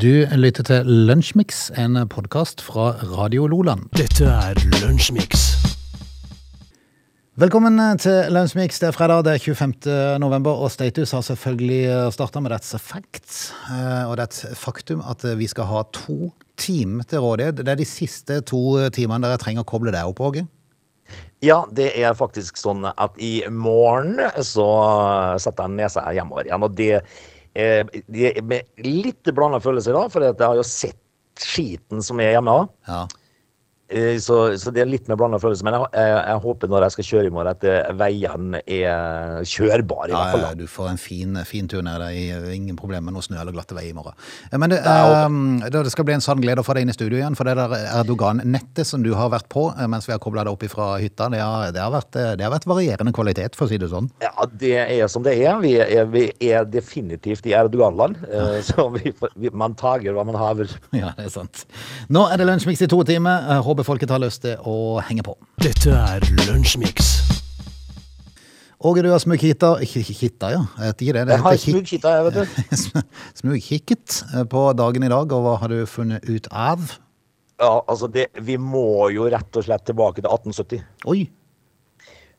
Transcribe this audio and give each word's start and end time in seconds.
Du 0.00 0.24
lytter 0.32 0.64
til 0.64 0.86
Lunsjmix, 1.08 1.66
en 1.76 1.98
podkast 2.08 2.62
fra 2.64 2.94
Radio 3.18 3.44
Loland. 3.50 3.90
Dette 3.98 4.24
er 4.24 4.56
Lunsjmix. 4.80 5.42
Velkommen 7.36 7.76
til 8.00 8.30
Lunsjmix. 8.32 8.78
Det 8.80 8.88
er 8.88 8.96
fredag, 8.96 9.26
det 9.26 9.34
er 9.34 9.42
25. 9.44 9.74
november, 10.22 10.56
og 10.56 10.72
Status 10.72 11.12
har 11.12 11.20
selvfølgelig 11.26 12.12
starta 12.16 12.40
med 12.40 12.54
That's 12.54 12.72
a 12.74 12.80
fact. 12.80 13.52
Eh, 13.68 14.08
Og 14.08 14.16
det 14.16 14.24
er 14.24 14.30
et 14.30 14.56
faktum 14.56 15.02
at 15.04 15.26
vi 15.36 15.48
skal 15.52 15.68
ha 15.68 15.82
to 15.92 16.30
timer 16.56 17.04
til 17.04 17.20
rådighet. 17.20 17.60
Det 17.60 17.68
er 17.68 17.82
de 17.82 17.84
siste 17.84 18.40
to 18.40 18.88
timene 18.96 19.28
dere 19.28 19.36
trenger 19.42 19.66
å 19.66 19.68
koble 19.68 19.92
deg 19.92 20.08
opp, 20.08 20.20
Åge. 20.20 20.46
Ja, 21.44 21.66
det 21.72 21.90
er 22.00 22.16
faktisk 22.16 22.56
sånn 22.56 22.88
at 22.88 23.20
i 23.20 23.42
morgen 23.52 24.16
så 24.44 24.70
setter 25.40 25.68
jeg 25.68 25.76
nesa 25.76 26.08
hjemover 26.12 26.48
igjen. 26.48 26.64
Og 26.64 26.74
det, 26.76 27.02
eh, 27.54 27.82
med 28.42 28.84
litt 28.86 29.30
blanda 29.34 29.60
følelser, 29.62 29.96
da, 29.96 30.06
for 30.12 30.26
jeg 30.26 30.38
har 30.40 30.58
jo 30.58 30.66
sett 30.66 30.98
skiten 31.40 32.04
som 32.04 32.20
er 32.20 32.34
hjemme. 32.36 32.56
Ja. 32.88 33.04
Eh, 33.90 34.18
Så, 34.22 34.36
så 34.60 34.70
det 34.74 34.82
er 34.84 34.88
litt 34.90 35.08
med 35.10 35.18
blanda 35.18 35.38
følelser. 35.42 35.66
Men 35.66 35.74
jeg, 35.78 35.88
jeg, 35.98 36.16
jeg 36.30 36.42
håper 36.44 36.70
når 36.70 36.84
jeg 36.86 36.94
skal 36.96 37.08
kjøre 37.10 37.26
i 37.30 37.34
morgen, 37.34 37.50
at 37.56 37.64
eh, 37.66 37.90
veiene 37.98 38.60
er 38.66 39.42
kjørbare. 39.48 40.10
i 40.10 40.14
Ja, 40.14 40.20
hvert 40.20 40.34
fall. 40.36 40.44
ja, 40.46 40.54
du 40.60 40.66
får 40.70 40.90
en 40.92 41.00
fin, 41.00 41.36
fin 41.48 41.68
tur 41.70 41.82
ned 41.82 42.00
der. 42.04 42.50
Ingen 42.54 42.76
problem 42.78 43.04
med 43.08 43.16
noe 43.16 43.24
snø 43.26 43.40
eller 43.40 43.52
glatte 43.56 43.74
veier 43.76 43.90
i 43.90 43.96
morgen. 43.96 44.14
Eh, 44.52 44.58
Men 44.58 44.70
det, 44.74 44.78
eh, 44.84 45.70
det 45.74 45.90
skal 45.94 46.06
bli 46.08 46.14
en 46.18 46.24
sann 46.24 46.40
glede 46.42 46.62
å 46.62 46.66
få 46.66 46.74
deg 46.78 46.86
inn 46.86 46.92
i 46.94 46.96
studio 46.96 47.18
igjen. 47.18 47.36
For 47.38 47.48
det 47.48 47.56
der 47.58 47.74
Erdogan-nettet 48.00 48.86
som 48.86 49.02
du 49.02 49.12
har 49.18 49.30
vært 49.32 49.48
på 49.52 49.68
mens 49.90 50.06
vi 50.08 50.12
har 50.14 50.20
kobla 50.22 50.44
deg 50.46 50.52
opp 50.54 50.64
fra 50.70 50.90
hytta, 51.00 51.28
det 51.32 51.40
har, 51.40 51.70
det, 51.74 51.80
har 51.82 51.90
vært, 51.94 52.12
det 52.38 52.44
har 52.44 52.52
vært 52.52 52.66
varierende 52.70 53.12
kvalitet, 53.16 53.56
for 53.58 53.66
å 53.66 53.70
si 53.72 53.78
det 53.80 53.88
sånn. 53.90 54.10
Ja, 54.22 54.32
det 54.60 54.74
er 54.84 55.06
som 55.10 55.24
det 55.26 55.34
er. 55.40 55.56
Vi 55.62 55.72
er, 55.80 56.04
vi 56.10 56.26
er 56.50 56.64
definitivt 56.68 57.46
i 57.50 57.54
Erdogan-land. 57.56 58.18
Så 58.68 58.86
vi, 58.94 59.12
vi, 59.40 59.50
man 59.56 59.74
tager 59.78 60.14
hva 60.14 60.24
man 60.28 60.36
haver. 60.38 60.70
Ja, 60.94 61.12
det 61.16 61.26
er 61.26 61.32
sant. 61.32 61.64
Nå 62.12 62.26
er 62.30 62.38
det 62.40 62.46
Lunsjmix 62.50 62.82
i 62.84 62.88
to 62.90 63.00
timer. 63.08 63.42
Jeg 63.56 63.64
håper 63.80 63.88
folket 63.88 64.12
har 64.12 64.20
lyst 64.20 64.42
til 64.44 64.60
å 64.68 65.00
henge 65.04 65.24
på. 65.24 65.32
Dette 65.62 65.92
er 65.94 66.24
Lunsjmix. 66.44 67.14
Åge, 68.80 69.02
du 69.04 69.10
har 69.12 69.20
smugkitta 69.20 69.74
kitta, 69.84 70.50
ja. 70.54 70.60
Jeg 70.80 70.96
det. 71.14 71.24
det 71.28 71.36
Jeg 71.36 71.44
har 71.44 71.56
smugkitta, 71.60 72.12
jeg, 72.16 72.26
vet 72.26 72.36
du. 72.36 73.00
Smugkikket 73.40 74.20
eh, 74.34 74.44
på 74.48 74.62
dagen 74.76 75.04
i 75.04 75.10
dag, 75.12 75.32
og 75.32 75.44
hva 75.44 75.56
har 75.60 75.72
du 75.72 75.84
funnet 75.88 76.24
ut 76.28 76.48
av? 76.48 76.94
Ja, 77.60 77.82
altså 77.86 78.08
det, 78.08 78.30
vi 78.40 78.56
må 78.56 79.10
jo 79.12 79.28
rett 79.32 79.60
og 79.60 79.66
slett 79.66 79.84
tilbake 79.88 80.22
til 80.22 80.30
1870. 80.32 80.86
Oi! 81.12 81.26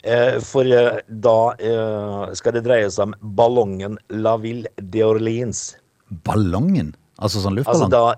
Eh, 0.02 0.40
for 0.42 0.66
eh, 0.66 1.04
da 1.06 1.38
eh, 1.62 2.34
skal 2.38 2.58
det 2.58 2.66
dreie 2.66 2.90
seg 2.90 3.12
om 3.12 3.38
ballongen 3.38 4.00
La 4.18 4.34
Ville 4.42 4.70
d'Orleans. 4.82 5.72
Ballongen? 6.26 6.96
Altså 7.22 7.42
sånn 7.42 7.62
Altså 7.62 7.90
da 7.90 8.16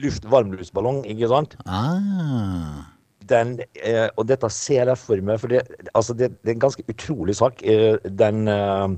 luft, 0.00 0.26
varmluftsballong, 0.30 1.02
ikke 1.10 1.28
sant? 1.30 1.56
Ah. 1.66 2.88
Den, 3.30 3.56
eh, 3.78 4.08
og 4.18 4.26
dette 4.30 4.48
ser 4.52 4.90
jeg 4.90 4.98
for 4.98 5.22
meg, 5.24 5.40
for 5.40 5.52
det, 5.52 5.62
altså 5.94 6.14
det, 6.18 6.32
det 6.42 6.52
er 6.52 6.56
en 6.56 6.64
ganske 6.66 6.84
utrolig 6.90 7.36
sak. 7.38 7.62
Eh, 7.62 7.98
den 8.18 8.48
eh, 8.50 8.88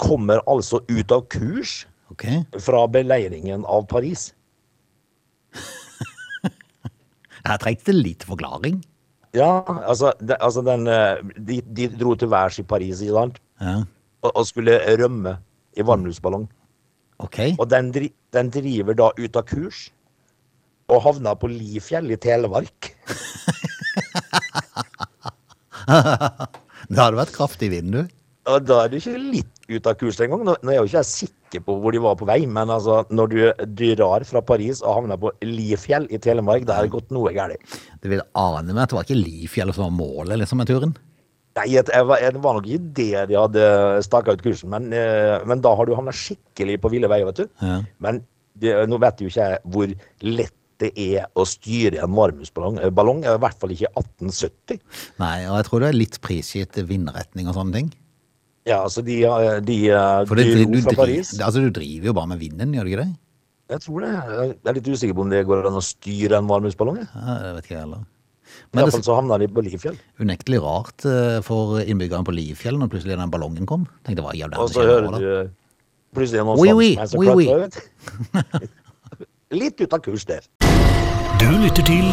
kommer 0.00 0.42
altså 0.50 0.82
ut 0.90 1.14
av 1.14 1.26
kurs 1.32 1.82
okay. 2.10 2.42
fra 2.60 2.84
beleiringen 2.90 3.66
av 3.70 3.86
Paris. 3.90 4.30
Her 7.46 7.60
trengs 7.62 7.86
det 7.86 7.96
litt 7.98 8.26
forklaring. 8.26 8.82
Ja, 9.32 9.62
altså, 9.88 10.12
de, 10.20 10.36
altså 10.40 10.62
den, 10.66 10.86
eh, 10.90 11.22
de, 11.38 11.62
de 11.64 11.88
dro 11.96 12.14
til 12.18 12.30
værs 12.32 12.58
i 12.60 12.66
Paris, 12.68 13.00
ikke 13.00 13.16
sant? 13.16 13.40
Ja. 13.62 13.78
Og, 14.22 14.30
og 14.34 14.44
skulle 14.46 14.76
rømme 15.00 15.38
i 15.78 15.86
varmluftsballong. 15.86 16.50
Ok. 17.22 17.38
Og 17.58 17.70
den, 17.70 17.92
den 18.34 18.50
driver 18.52 18.96
da 18.98 19.10
ut 19.16 19.38
av 19.38 19.46
kurs 19.48 19.86
og 20.92 21.02
havna 21.06 21.34
på 21.38 21.50
Lifjell 21.50 22.12
i 22.12 22.18
Telemark. 22.20 22.92
Det 26.92 26.98
hadde 26.98 27.18
vært 27.18 27.34
kraftig 27.34 27.70
vind, 27.72 27.94
du. 27.94 28.02
Og 28.50 28.64
da 28.66 28.80
er 28.82 28.90
du 28.90 28.96
ikke 28.98 29.18
litt 29.20 29.68
ut 29.70 29.86
av 29.86 29.94
kurs 30.00 30.18
engang. 30.22 30.42
Nå, 30.48 30.56
er 30.66 30.80
jo 30.80 30.88
ikke 30.88 30.98
jeg 30.98 31.10
sikker 31.10 31.62
på 31.66 31.76
hvor 31.78 31.94
de 31.94 32.00
var 32.02 32.16
på 32.18 32.26
vei, 32.26 32.40
men 32.50 32.72
altså, 32.74 33.02
når 33.14 33.30
du 33.30 33.38
drar 33.78 34.26
fra 34.26 34.42
Paris 34.44 34.82
og 34.82 34.96
havner 34.98 35.20
på 35.20 35.30
Lifjell 35.46 36.08
i 36.10 36.18
Telemark, 36.22 36.66
da 36.66 36.78
er 36.78 36.88
det 36.88 36.94
gått 36.96 37.14
noe 37.14 37.32
galt. 37.36 37.78
Du 38.02 38.10
vil 38.10 38.24
ane 38.38 38.74
meg 38.74 38.82
at 38.84 38.92
det 38.92 38.98
var 38.98 39.06
ikke 39.06 39.20
Lifjell 39.20 39.74
som 39.76 39.86
var 39.86 39.96
målet 40.00 40.42
liksom, 40.42 40.62
med 40.62 40.72
turen? 40.72 40.96
Nei, 41.52 41.66
jeg, 41.68 41.84
jeg, 41.92 42.08
var, 42.08 42.22
jeg 42.24 42.40
var 42.40 42.56
nok 42.56 42.66
ikke 42.66 42.92
det 42.96 43.24
de 43.28 43.36
hadde 43.36 43.64
staka 44.06 44.34
ut 44.34 44.42
kursen, 44.42 44.72
men, 44.72 44.88
eh, 44.96 45.36
men 45.46 45.60
da 45.62 45.74
har 45.76 45.86
du 45.86 45.92
havna 45.94 46.14
skikkelig 46.16 46.78
på 46.80 46.90
ville 46.94 47.10
veier, 47.12 47.28
vet 47.28 47.44
du. 47.44 47.50
Ja. 47.60 47.76
Men 48.02 48.22
det, 48.58 48.72
nå 48.88 48.98
vet 49.02 49.20
jo 49.20 49.28
ikke 49.28 49.50
jeg 49.52 49.60
hvor 49.74 49.92
lett 50.24 50.56
det 50.82 50.90
er 50.98 51.26
å 51.38 51.44
styre 51.48 52.02
en 52.02 52.14
varmhusballong. 52.16 52.80
Eh, 52.82 52.92
Ballong 52.94 53.22
er 53.24 53.38
i 53.38 53.42
hvert 53.42 53.58
fall 53.62 53.74
ikke 53.74 53.90
1870. 53.94 54.80
Nei, 55.22 55.34
og 55.48 55.58
jeg 55.60 55.68
tror 55.68 55.84
det 55.84 55.90
er 55.92 55.98
litt 55.98 56.18
prisgitt 56.24 56.78
vindretning 56.88 57.50
og 57.50 57.58
sånne 57.58 57.78
ting. 57.78 57.90
Ja, 58.68 58.80
altså 58.84 59.02
de, 59.06 59.16
eh, 59.26 59.58
de, 59.66 59.76
eh, 59.90 60.24
For 60.28 60.38
det, 60.38 60.46
de 60.50 60.66
du, 60.66 60.78
fra 60.82 60.92
driver, 60.92 61.00
Paris. 61.02 61.34
altså, 61.38 61.62
du 61.64 61.70
driver 61.74 62.10
jo 62.12 62.16
bare 62.18 62.30
med 62.34 62.42
vinden, 62.42 62.74
gjør 62.76 62.86
du 62.86 62.92
ikke 62.92 63.04
det? 63.04 63.12
Jeg 63.72 63.80
tror 63.86 64.04
det. 64.04 64.10
Jeg 64.12 64.56
er 64.68 64.76
litt 64.76 64.88
usikker 64.92 65.16
på 65.16 65.24
om 65.24 65.30
det 65.32 65.46
går 65.48 65.66
an 65.70 65.78
å 65.80 65.84
styre 65.86 66.38
en 66.42 66.50
varmhusballong. 66.50 66.98
jeg. 67.00 67.08
Ja, 67.14 67.38
det 67.40 67.54
vet 67.56 67.64
ikke 67.70 67.76
jeg 67.78 67.84
heller. 67.86 68.04
I 68.52 68.76
hvert 68.76 68.92
fall 68.92 69.04
så 69.06 69.14
havna 69.16 69.38
de 69.40 69.46
på 69.48 69.62
Lifjell. 69.64 69.96
unektelig 70.20 70.58
rart 70.60 71.06
for 71.46 71.78
innbyggerne 71.80 72.26
på 72.26 72.34
Lifjell 72.36 72.76
når 72.76 72.90
plutselig 72.92 73.16
den 73.16 73.32
ballongen 73.32 73.64
kom. 73.70 73.86
Tenkte, 74.04 74.26
hva 74.26 74.34
i 74.36 74.42
det 74.44 74.60
Og 74.60 74.68
så 74.74 74.84
hører 74.84 75.08
du 75.16 75.50
plutselig 76.12 76.44
noen 76.44 76.60
Oui, 76.60 76.74
oui, 76.76 76.90
oui, 77.16 77.48
oui. 77.48 78.68
Litt 79.62 79.80
ut 79.80 79.92
av 79.92 80.00
kurs 80.04 80.24
der. 80.28 80.44
Du 81.42 81.48
lytter 81.58 81.82
til 81.82 82.04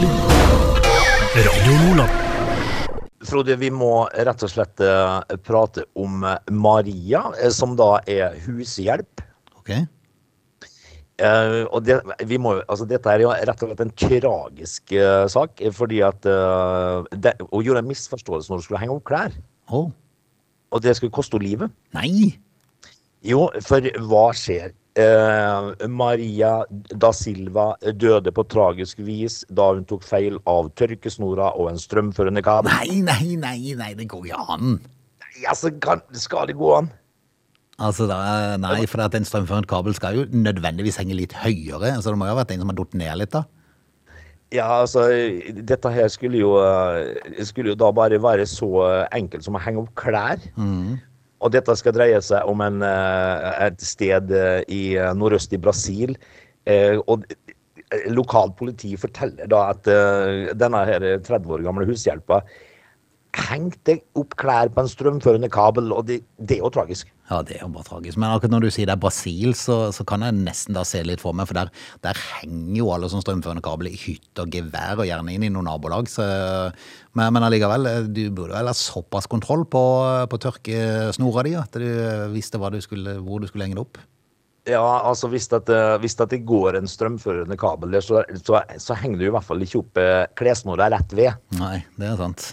Radio 1.38 1.74
Nordland. 1.84 2.14
Frode, 3.30 3.54
vi 3.62 3.70
må 3.70 4.08
rett 4.10 4.42
og 4.42 4.50
slett 4.50 4.82
eh, 4.82 5.36
prate 5.46 5.84
om 6.02 6.24
eh, 6.26 6.40
Maria, 6.50 7.22
eh, 7.38 7.52
som 7.54 7.76
da 7.78 8.00
er 8.10 8.40
hushjelp. 8.48 9.22
Ok, 9.62 9.76
Uh, 11.20 11.66
og 11.76 11.82
det, 11.84 11.98
vi 12.30 12.38
må, 12.40 12.54
altså 12.72 12.86
dette 12.88 13.12
er 13.12 13.20
jo 13.26 13.34
rett 13.36 13.64
og 13.66 13.68
slett 13.68 13.82
en 13.84 13.90
tragisk 14.00 14.94
uh, 14.96 15.26
sak, 15.28 15.60
fordi 15.76 15.98
at 16.08 16.24
uh, 16.32 17.04
det, 17.12 17.34
Hun 17.50 17.66
gjorde 17.66 17.82
en 17.84 17.90
misforståelse 17.90 18.48
når 18.48 18.62
hun 18.62 18.64
skulle 18.64 18.80
henge 18.80 18.96
opp 18.96 19.04
klær, 19.10 19.36
Oh. 19.68 19.90
og 20.72 20.80
det 20.86 20.94
skulle 20.96 21.12
koste 21.12 21.36
henne 21.36 21.50
livet. 21.50 21.74
nei! 21.92 22.40
Jo, 23.28 23.50
for 23.68 23.84
hva 24.08 24.30
skjer? 24.32 24.72
Eh, 24.98 25.88
Maria 25.88 26.64
da 26.70 27.12
Silva 27.14 27.72
døde 27.94 28.32
på 28.34 28.44
tragisk 28.50 29.00
vis 29.06 29.44
da 29.54 29.70
hun 29.76 29.86
tok 29.88 30.02
feil 30.04 30.40
av 30.50 30.72
tørkesnora 30.80 31.52
og 31.60 31.70
en 31.72 31.78
strømførende 31.80 32.42
kabel. 32.46 32.74
Nei, 32.74 33.04
nei, 33.06 33.36
nei, 33.40 33.76
nei, 33.78 33.92
det 33.96 34.10
går 34.10 34.32
ikke 34.32 34.42
an. 34.56 34.80
Nei, 35.22 35.46
altså, 35.48 35.72
kan, 35.84 36.02
skal 36.18 36.50
det 36.50 36.58
gå 36.60 36.74
an? 36.80 36.90
Altså, 37.80 38.10
da, 38.10 38.58
nei, 38.60 38.82
for 38.92 39.06
at 39.06 39.16
en 39.16 39.28
strømførende 39.28 39.70
kabel 39.70 39.96
skal 39.96 40.18
jo 40.18 40.26
nødvendigvis 40.34 41.00
henge 41.00 41.16
litt 41.16 41.38
høyere, 41.38 41.94
så 42.02 42.12
det 42.12 42.20
må 42.20 42.28
jo 42.28 42.34
ha 42.34 42.42
vært 42.42 42.58
en 42.58 42.66
som 42.66 42.74
har 42.74 42.80
datt 42.82 42.98
ned 43.00 43.22
litt 43.22 43.38
da. 43.38 43.46
Ja, 44.50 44.66
altså, 44.82 45.06
dette 45.54 45.92
her 45.94 46.10
skulle 46.10 46.42
jo, 46.42 46.56
eh, 46.66 47.44
skulle 47.46 47.76
jo 47.76 47.78
da 47.78 47.92
bare 47.94 48.18
være 48.18 48.50
så 48.50 49.06
enkelt 49.14 49.46
som 49.46 49.56
å 49.56 49.62
henge 49.62 49.86
opp 49.86 49.94
klær. 50.02 50.42
Og 51.40 51.54
dette 51.56 51.76
skal 51.80 51.96
dreie 51.96 52.20
seg 52.24 52.48
om 52.52 52.62
en, 52.66 52.82
eh, 52.84 53.50
et 53.70 53.84
sted 53.86 54.32
eh, 54.36 54.64
i 54.68 54.82
eh, 55.00 55.14
nordøst 55.16 55.56
i 55.56 55.62
Brasil. 55.62 56.16
Og 57.10 57.24
lokalt 58.14 58.54
politi 58.60 58.92
forteller 59.00 59.48
da 59.50 59.64
at 59.72 59.88
denne 60.60 60.82
her 60.86 61.06
30 61.26 61.56
år 61.56 61.64
gamle 61.66 61.88
hushjelpa 61.90 62.44
hengte 63.38 64.00
opp 64.18 64.34
klær 64.40 64.72
på 64.74 64.82
en 64.82 64.90
strømførende 64.90 65.50
kabel, 65.54 65.92
og 65.94 66.08
det, 66.08 66.20
det 66.42 66.58
er 66.58 66.64
jo 66.64 66.72
tragisk. 66.74 67.12
Ja, 67.30 67.44
det 67.46 67.60
er 67.60 67.62
jo 67.62 67.70
bare 67.76 67.86
tragisk. 67.86 68.18
Men 68.18 68.32
akkurat 68.32 68.56
når 68.56 68.66
du 68.66 68.70
sier 68.74 68.90
det 68.90 68.96
er 68.96 69.02
Brasil, 69.04 69.54
så, 69.58 69.78
så 69.94 70.06
kan 70.08 70.26
jeg 70.26 70.38
nesten 70.40 70.74
da 70.74 70.82
se 70.88 71.04
litt 71.06 71.22
for 71.22 71.38
meg, 71.38 71.46
for 71.50 71.60
der, 71.60 71.70
der 72.06 72.18
henger 72.40 72.80
jo 72.80 72.90
alle 72.96 73.10
sånne 73.12 73.26
strømførende 73.26 73.64
kabler 73.66 73.94
i 73.94 74.02
hytter 74.02 74.48
og 74.48 74.56
gevær, 74.56 74.98
og 74.98 75.10
gjerne 75.10 75.36
inn 75.36 75.46
i 75.46 75.52
noen 75.54 75.70
nabolag. 75.70 76.10
Så, 76.10 76.26
men, 77.14 77.34
men 77.36 77.46
allikevel, 77.46 77.90
du 78.10 78.24
burde 78.34 78.58
vel 78.58 78.72
ha 78.72 78.78
såpass 78.78 79.30
kontroll 79.30 79.68
på, 79.70 79.84
på 80.32 80.42
tørkesnora 80.48 81.46
di, 81.46 81.58
at 81.60 81.78
du 81.78 81.90
visste 82.34 82.58
du 82.60 82.82
skulle, 82.82 83.20
hvor 83.22 83.44
du 83.44 83.50
skulle 83.50 83.70
henge 83.70 83.78
det 83.78 83.86
opp. 83.86 84.02
Ja, 84.70 84.84
altså 85.08 85.30
hvis, 85.32 85.48
eh, 85.54 85.96
hvis 86.02 86.18
det 86.20 86.44
går 86.46 86.78
en 86.78 86.90
strømførende 86.90 87.58
kabel 87.58 87.94
der, 87.94 88.06
så, 88.06 88.24
så, 88.42 88.62
så 88.78 88.98
henger 88.98 89.22
du 89.22 89.28
i 89.30 89.34
hvert 89.34 89.46
fall 89.46 89.62
ikke 89.66 89.84
opp 89.84 89.94
klessnora 89.94 90.34
klesnora 90.38 90.90
rett 90.94 91.16
ved. 91.18 91.38
Nei, 91.62 91.78
det 91.98 92.10
er 92.10 92.20
sant. 92.20 92.50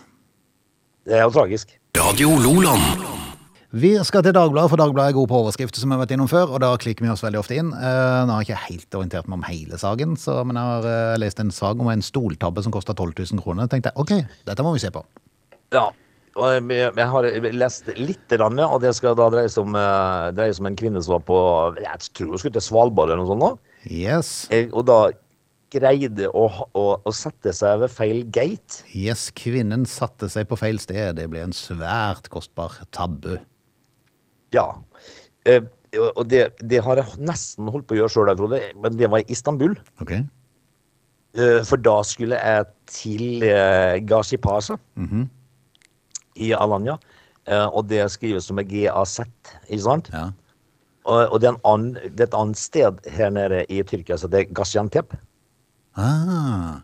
Det 1.06 1.14
er 1.14 1.23
jo 1.23 1.31
tragisk. 1.31 1.70
Radio 1.94 2.32
Loland. 2.43 3.05
Vi 3.70 3.93
skal 4.08 4.25
til 4.26 4.35
Dagbladet, 4.35 4.73
for 4.73 4.81
Dagbladet 4.81 5.12
er 5.12 5.14
god 5.14 5.29
på 5.31 5.37
overskrifter, 5.38 5.79
som 5.79 5.93
jeg 5.93 5.99
har 5.99 6.03
vært 6.03 6.14
innom 6.17 6.31
før, 6.31 6.56
og 6.56 6.62
da 6.64 6.73
klikker 6.82 7.05
vi 7.05 7.11
oss 7.12 7.23
veldig 7.23 7.38
ofte 7.38 7.58
inn. 7.61 7.69
Eh, 7.70 8.23
nå 8.26 8.35
har 8.35 8.43
jeg 8.43 8.49
ikke 8.49 8.64
helt 8.64 8.97
orientert 8.99 9.29
meg 9.31 9.37
om 9.38 9.44
hele 9.47 9.79
saken, 9.79 10.17
så, 10.19 10.41
men 10.49 10.58
jeg 10.58 10.73
har 10.73 10.88
eh, 10.91 11.19
lest 11.23 11.43
en 11.43 11.53
sak 11.55 11.79
om 11.79 11.91
en 11.93 12.03
stoltabbe 12.03 12.64
som 12.64 12.75
kosta 12.75 12.97
12 12.97 13.12
000 13.20 13.44
kroner. 13.44 13.69
Jeg 13.69 13.76
tenkte 13.76 13.93
ok, 14.03 14.12
dette 14.50 14.67
må 14.67 14.73
vi 14.75 14.82
se 14.82 14.91
på. 14.94 15.05
Ja. 15.76 15.85
Og 16.37 16.56
jeg, 16.56 16.67
jeg 16.99 17.06
har 17.12 17.29
lest 17.55 17.93
litt, 17.97 18.35
og 18.43 18.81
det 18.82 18.93
skal 18.99 19.14
da 19.17 19.29
dreie 19.32 19.53
seg 19.53 19.62
om, 19.62 19.79
eh, 19.79 20.32
dreie 20.37 20.56
seg 20.56 20.64
om 20.64 20.70
en 20.73 20.81
kvinne 20.82 21.05
som 21.06 21.14
var 21.20 21.23
på 21.31 21.38
Jeg 21.85 22.11
tror 22.19 22.35
hun 22.35 22.43
skulle 22.43 22.58
til 22.58 22.67
Svalbard 22.67 23.14
eller 23.14 23.23
noe 23.23 23.31
sånt. 23.31 23.47
nå. 23.47 23.53
Yes. 23.87 24.32
og 24.75 24.82
da 24.91 24.99
greide 25.74 26.28
å, 26.30 26.44
å, 26.78 26.84
å 27.02 27.12
sette 27.14 27.52
seg 27.56 27.80
ved 27.82 27.90
feil 27.92 28.20
gate. 28.32 28.82
Yes, 28.94 29.28
kvinnen 29.36 29.86
satte 29.90 30.28
seg 30.32 30.46
på 30.50 30.58
feil 30.60 30.78
sted. 30.82 31.16
Det 31.18 31.26
ble 31.32 31.42
en 31.46 31.54
svært 31.56 32.30
kostbar 32.32 32.76
tabbe. 32.94 33.40
Ja. 34.54 34.68
Eh, 35.46 35.62
og 36.14 36.26
det, 36.30 36.48
det 36.60 36.82
har 36.84 37.00
jeg 37.00 37.20
nesten 37.24 37.68
holdt 37.72 37.86
på 37.88 37.96
å 37.96 38.00
gjøre 38.02 38.12
sjøl, 38.12 38.32
Frode, 38.38 38.62
men 38.82 38.96
det 38.98 39.08
var 39.12 39.22
i 39.24 39.30
Istanbul. 39.32 39.76
Ok? 40.02 40.14
Eh, 41.36 41.60
For 41.69 41.80
da 41.80 41.98
skulle 42.06 42.38
jeg 42.40 42.66
til 42.90 43.44
eh, 43.46 43.98
Gashipasa 44.06 44.78
i 46.36 46.50
Alanya. 46.56 46.98
Eh, 47.46 47.66
Og 47.72 47.86
det 47.90 48.02
skrives 48.12 48.48
som 48.50 48.58
en 48.60 48.69
GAZ, 48.69 49.20
ikke 49.69 49.82
sant? 49.84 50.10
Ja. 50.12 50.28
Og, 51.06 51.20
og 51.30 51.40
det, 51.40 51.52
er 51.52 51.58
annen, 51.70 51.92
det 52.02 52.24
er 52.24 52.28
et 52.32 52.34
annet 52.34 52.58
sted 52.58 52.96
her 53.14 53.30
nede 53.30 53.60
i 53.70 53.78
Tyrkia 53.86 54.16
som 54.19 54.32
heter 54.32 54.48
Gaziantep. 54.58 55.14
Ah, 55.96 56.81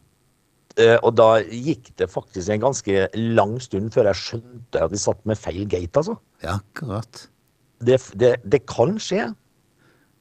Eh, 0.81 0.97
Og 1.05 1.13
da 1.19 1.35
gikk 1.45 1.91
det 2.01 2.07
faktisk 2.09 2.49
en 2.49 2.63
ganske 2.63 3.03
lang 3.15 3.59
stund 3.61 3.91
før 3.93 4.07
jeg 4.09 4.17
skjønte 4.17 4.81
at 4.81 4.91
vi 4.91 4.97
satt 4.97 5.19
med 5.29 5.37
feil 5.37 5.67
gate, 5.69 5.93
altså. 6.01 6.15
ja, 6.43 6.55
akkurat. 6.63 7.27
Det, 7.85 7.99
det, 8.17 8.37
det 8.49 8.63
kan 8.67 8.97
skje, 8.99 9.35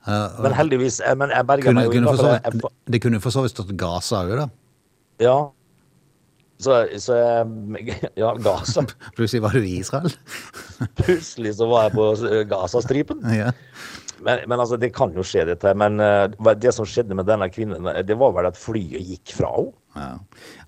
Uh, 0.01 0.33
men 0.41 0.51
heldigvis 0.57 0.95
eh, 1.05 1.13
Men 1.13 1.29
jeg 1.29 1.45
berga 1.45 1.61
kunne, 1.69 1.75
meg 1.75 1.85
jo. 1.85 1.91
kunne. 1.91 2.31
Jeg- 2.33 2.41
jeg- 2.55 2.71
det 2.91 2.99
kunne 3.03 3.19
for 3.21 3.29
så 3.29 3.43
vidt 3.43 3.51
stått 3.53 3.77
Gaza 3.77 4.23
òg, 4.25 4.31
da. 4.39 4.47
Ja. 5.21 5.35
Så, 6.57 6.88
så 6.97 7.13
jeg 7.19 8.09
Ja, 8.17 8.31
Gaza. 8.33 8.81
Plutselig 9.15 9.43
var 9.43 9.53
du 9.53 9.59
i 9.61 9.75
Israel. 9.77 10.09
Plutselig 10.97 11.53
så 11.59 11.67
var 11.69 11.83
jeg 11.83 11.93
på 11.99 12.07
eh, 12.31 12.41
Gazastripen. 12.49 13.21
ja. 13.43 13.51
Men, 14.21 14.44
men 14.47 14.59
altså, 14.59 14.77
det 14.77 14.94
kan 14.95 15.13
jo 15.18 15.25
skje, 15.25 15.45
dette. 15.50 15.73
Men 15.77 16.00
uh, 16.01 16.53
det 16.57 16.73
som 16.75 16.88
skjedde 16.88 17.18
med 17.18 17.29
denne 17.29 17.50
kvinnen, 17.51 17.88
eh, 17.89 18.01
det 18.06 18.18
var 18.19 18.35
vel 18.38 18.50
at 18.51 18.59
flyet 18.59 19.01
gikk 19.01 19.38
fra 19.41 19.53
henne. 19.57 19.77
Ja. 19.91 20.13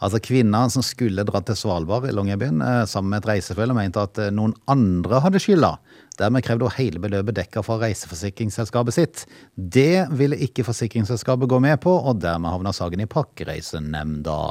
Altså 0.03 0.19
Kvinna 0.19 0.65
som 0.67 0.83
skulle 0.83 1.23
dra 1.23 1.39
til 1.47 1.55
Svalbard 1.55 2.09
i 2.09 2.11
Longyearbyen 2.11 2.57
uh, 2.59 2.81
sammen 2.89 3.13
med 3.13 3.21
et 3.21 3.29
reisefølge, 3.29 3.75
mente 3.77 4.01
at 4.03 4.19
uh, 4.19 4.27
noen 4.35 4.51
andre 4.67 5.21
hadde 5.23 5.39
skylda. 5.39 5.77
Dermed 6.19 6.43
krevde 6.45 6.67
hun 6.67 6.75
hele 6.75 6.99
beløpet 7.01 7.37
dekka 7.39 7.63
fra 7.65 7.79
reiseforsikringsselskapet 7.85 8.97
sitt. 8.97 9.23
Det 9.55 10.09
ville 10.11 10.37
ikke 10.43 10.65
forsikringsselskapet 10.67 11.49
gå 11.49 11.61
med 11.63 11.79
på, 11.85 11.93
og 11.93 12.19
dermed 12.21 12.51
havna 12.51 12.75
saken 12.75 13.05
i 13.05 13.09
Pakkereisenemnda. 13.09 14.41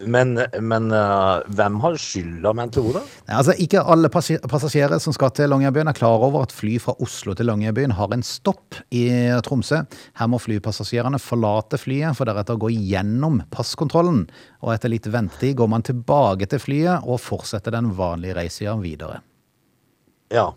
Men, 0.00 0.32
men 0.64 0.88
uh, 0.94 1.42
hvem 1.52 1.76
har 1.82 1.96
skylda, 2.00 2.52
mente 2.56 2.80
hun, 2.80 2.94
da? 2.96 3.02
Nei, 3.28 3.36
Altså, 3.36 3.54
Ikke 3.60 3.82
alle 3.84 4.08
passasjerer 4.08 5.00
som 5.02 5.14
skal 5.16 5.32
til 5.36 5.52
Longyearbyen 5.52 5.90
er 5.92 5.96
klar 5.96 6.24
over 6.24 6.46
at 6.46 6.54
fly 6.56 6.78
fra 6.80 6.94
Oslo 7.04 7.34
til 7.36 7.50
Longyearbyen 7.50 7.96
har 7.98 8.14
en 8.14 8.24
stopp 8.24 8.78
i 8.96 9.04
Tromsø. 9.44 9.82
Her 10.20 10.30
må 10.32 10.40
flypassasjerene 10.40 11.20
forlate 11.20 11.80
flyet 11.80 12.16
for 12.16 12.30
deretter 12.30 12.56
å 12.56 12.62
gå 12.64 12.72
gjennom 12.72 13.42
passkontrollen. 13.52 14.24
Og 14.64 14.74
etter 14.74 14.92
litt 14.92 15.08
ventetid 15.10 15.58
går 15.60 15.72
man 15.72 15.84
tilbake 15.84 16.48
til 16.48 16.62
flyet 16.62 17.04
og 17.04 17.20
fortsetter 17.20 17.76
den 17.76 17.92
vanlige 17.98 18.38
reisa 18.40 18.78
videre. 18.80 19.20
Ja. 20.30 20.54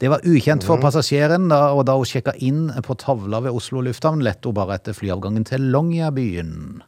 Det 0.00 0.08
var 0.08 0.24
ukjent 0.24 0.64
for 0.64 0.80
passasjeren, 0.80 1.50
da, 1.52 1.66
og 1.76 1.84
da 1.84 1.98
hun 2.00 2.08
sjekka 2.08 2.32
inn 2.40 2.70
på 2.86 2.96
tavla 2.98 3.42
ved 3.44 3.52
Oslo 3.52 3.82
lufthavn, 3.84 4.24
lette 4.24 4.48
hun 4.48 4.56
bare 4.56 4.78
etter 4.80 4.96
flyavgangen 4.96 5.44
til 5.48 5.68
Longyearbyen. 5.74 6.80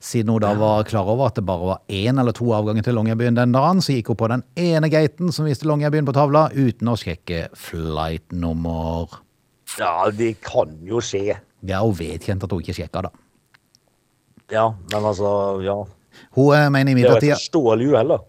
Siden 0.00 0.32
hun 0.32 0.40
da 0.40 0.54
var 0.56 0.86
klar 0.88 1.04
over 1.12 1.28
at 1.28 1.36
det 1.36 1.44
bare 1.44 1.66
var 1.74 1.80
én 1.92 2.16
eller 2.20 2.32
to 2.32 2.46
avganger 2.56 2.86
til 2.86 2.96
Longyearbyen 2.96 3.36
den 3.36 3.52
dagen, 3.52 3.82
så 3.84 3.92
gikk 3.92 4.08
hun 4.14 4.18
på 4.22 4.30
den 4.32 4.44
ene 4.56 4.88
gaten 4.88 5.28
som 5.32 5.44
viste 5.44 5.68
Longyearbyen 5.68 6.08
på 6.08 6.14
tavla, 6.16 6.46
uten 6.56 6.88
å 6.88 6.96
sjekke 6.96 7.50
flight-nummer. 7.52 9.20
ja, 9.76 10.10
det 10.10 10.38
kan 10.40 10.72
jo 10.88 11.02
skje. 11.04 11.36
Ja, 11.68 11.82
hun 11.84 11.92
vedkjente 11.98 12.48
at 12.48 12.54
hun 12.56 12.64
ikke 12.64 12.78
sjekka, 12.80 13.04
da. 13.06 13.10
Ja, 14.50 14.70
men 14.90 15.04
altså, 15.04 15.60
ja. 15.62 15.76
Hun 16.36 16.54
eh, 16.56 16.68
mener 16.70 16.92
imidlertid. 16.92 17.32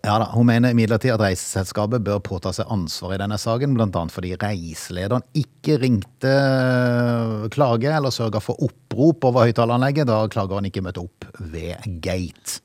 Ja 0.06 0.18
Hun 0.34 0.48
mener 0.50 0.74
imidlertid 0.74 1.14
at 1.14 1.22
reiseselskapet 1.24 2.04
bør 2.06 2.20
påta 2.24 2.54
seg 2.56 2.70
ansvar 2.72 3.16
i 3.16 3.20
denne 3.22 3.38
saken, 3.42 3.76
bl.a. 3.78 4.04
fordi 4.14 4.34
reiselederen 4.42 5.24
ikke 5.38 5.78
ringte 5.82 6.32
øh, 6.32 7.48
klage 7.54 7.92
eller 7.92 8.14
sørga 8.14 8.42
for 8.44 8.62
opprop 8.64 9.26
over 9.32 9.48
høyttaleranlegget 9.50 10.10
da 10.10 10.24
klageren 10.32 10.68
ikke 10.70 10.84
møtte 10.86 11.04
opp 11.04 11.28
ved 11.40 11.76
gate. 12.04 12.62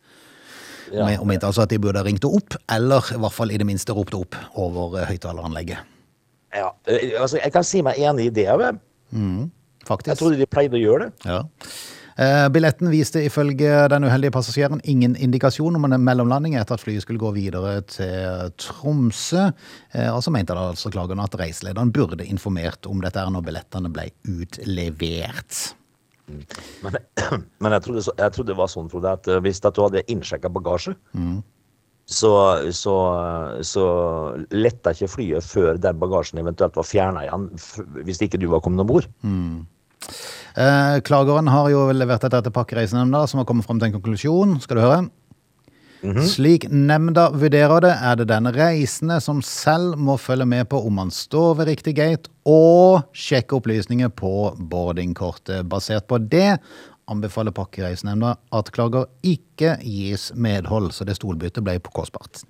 Ja. 0.95 1.09
Hun 1.19 1.29
mente 1.29 1.47
altså 1.49 1.65
at 1.67 1.73
de 1.73 1.81
burde 1.83 2.03
ringt 2.07 2.25
opp, 2.29 2.55
eller 2.71 3.03
i 3.15 3.19
hvert 3.19 3.35
fall 3.35 3.51
i 3.51 3.59
det 3.59 3.67
minste 3.67 3.95
ropte 3.97 4.21
opp 4.21 4.37
over 4.55 5.01
øh, 5.01 5.07
høyttaleranlegget. 5.11 5.93
Ja. 6.55 6.71
eh, 6.89 7.13
Altså, 7.21 7.41
jeg 7.43 7.53
kan 7.53 7.67
si 7.67 7.83
meg 7.83 7.99
enig 7.99 8.31
i 8.31 8.35
det. 8.35 8.47
Jeg 8.47 8.79
Faktisk. 9.87 10.19
trodde 10.21 10.39
de 10.41 10.47
pleide 10.51 10.79
å 10.79 10.83
gjøre 10.83 11.07
det. 11.07 11.13
Ja. 11.31 11.43
Eh, 12.17 12.47
Billetten 12.49 12.89
viste 12.89 13.21
ifølge 13.27 13.71
den 13.93 14.07
uheldige 14.09 14.33
passasjeren 14.33 14.81
ingen 14.89 15.17
indikasjon 15.21 15.77
om 15.77 15.85
en 15.85 16.01
mellomlanding 16.01 16.55
etter 16.57 16.79
at 16.79 16.81
flyet 16.81 17.05
skulle 17.05 17.21
gå 17.21 17.33
videre 17.37 17.83
til 17.93 18.53
Tromsø. 18.63 19.51
Eh, 19.93 20.09
Og 20.15 20.23
så 20.25 20.33
mente 20.33 20.57
da 20.57 20.71
altså 20.71 20.89
klagerne 20.95 21.27
at 21.29 21.37
reiselederen 21.37 21.93
burde 21.93 22.25
informert 22.25 22.89
om 22.89 23.03
dette 23.05 23.21
når 23.21 23.45
billettene 23.51 23.93
ble 23.93 24.09
utlevert. 24.33 25.75
Men, 26.83 26.97
men 27.61 27.77
jeg, 27.77 27.83
trodde, 27.85 28.07
jeg 28.17 28.33
trodde 28.35 28.49
det 28.55 28.59
var 28.59 28.73
sånn, 28.73 28.89
Frode, 28.91 29.13
at 29.21 29.29
eh, 29.29 29.43
hvis 29.45 29.61
at 29.63 29.77
du 29.77 29.85
hadde 29.85 30.07
innsjekka 30.11 30.49
bagasje, 30.57 30.97
så, 32.07 32.33
så, 32.71 32.97
så 33.67 33.85
letta 34.55 34.93
ikke 34.95 35.09
flyet 35.11 35.45
før 35.45 35.77
den 35.83 35.99
bagasjen 36.01 36.39
eventuelt 36.41 36.77
var 36.79 36.87
fjerna 36.87 37.25
igjen, 37.27 37.49
hvis 38.07 38.23
ikke 38.23 38.39
du 38.39 38.49
var 38.53 38.63
kommet 38.65 38.85
om 38.85 38.89
bord. 38.89 39.09
Eh, 40.57 40.99
Klageren 41.05 41.49
har 41.53 41.69
jo 41.69 41.85
levert 41.93 42.25
dette 42.25 42.41
til 42.47 42.55
Pakkereisenemnda, 42.57 43.27
som 43.29 43.43
har 43.43 43.49
kommet 43.49 43.67
frem 43.69 43.81
til 43.81 43.91
en 43.91 43.97
konklusjon. 43.99 44.59
Skal 44.65 44.79
du 44.79 44.85
høre? 44.85 45.07
Slik 46.23 46.69
nemnda 46.71 47.31
vurderer 47.35 47.83
det, 47.83 47.93
er 48.05 48.19
det 48.21 48.29
den 48.31 48.47
reisende 48.55 49.17
som 49.25 49.41
selv 49.43 49.97
må 49.99 50.15
følge 50.21 50.47
med 50.47 50.69
på 50.71 50.79
om 50.87 51.01
han 51.03 51.11
står 51.11 51.57
ved 51.61 51.71
riktig 51.73 51.97
gate, 51.99 52.31
og 52.47 53.09
sjekke 53.17 53.59
opplysninger 53.59 54.13
på 54.15 54.33
boardingkortet. 54.71 55.67
Basert 55.69 56.07
på 56.07 56.21
det 56.23 56.59
anbefaler 57.11 57.55
Pakkereisenemnda 57.57 58.37
at 58.55 58.71
klager 58.77 59.09
ikke 59.27 59.77
gis 59.83 60.31
medhold, 60.35 60.93
så 60.95 61.09
det 61.09 61.19
stolbyttet 61.19 61.65
ble 61.67 61.81
på 61.83 61.95
kostbart. 61.97 62.45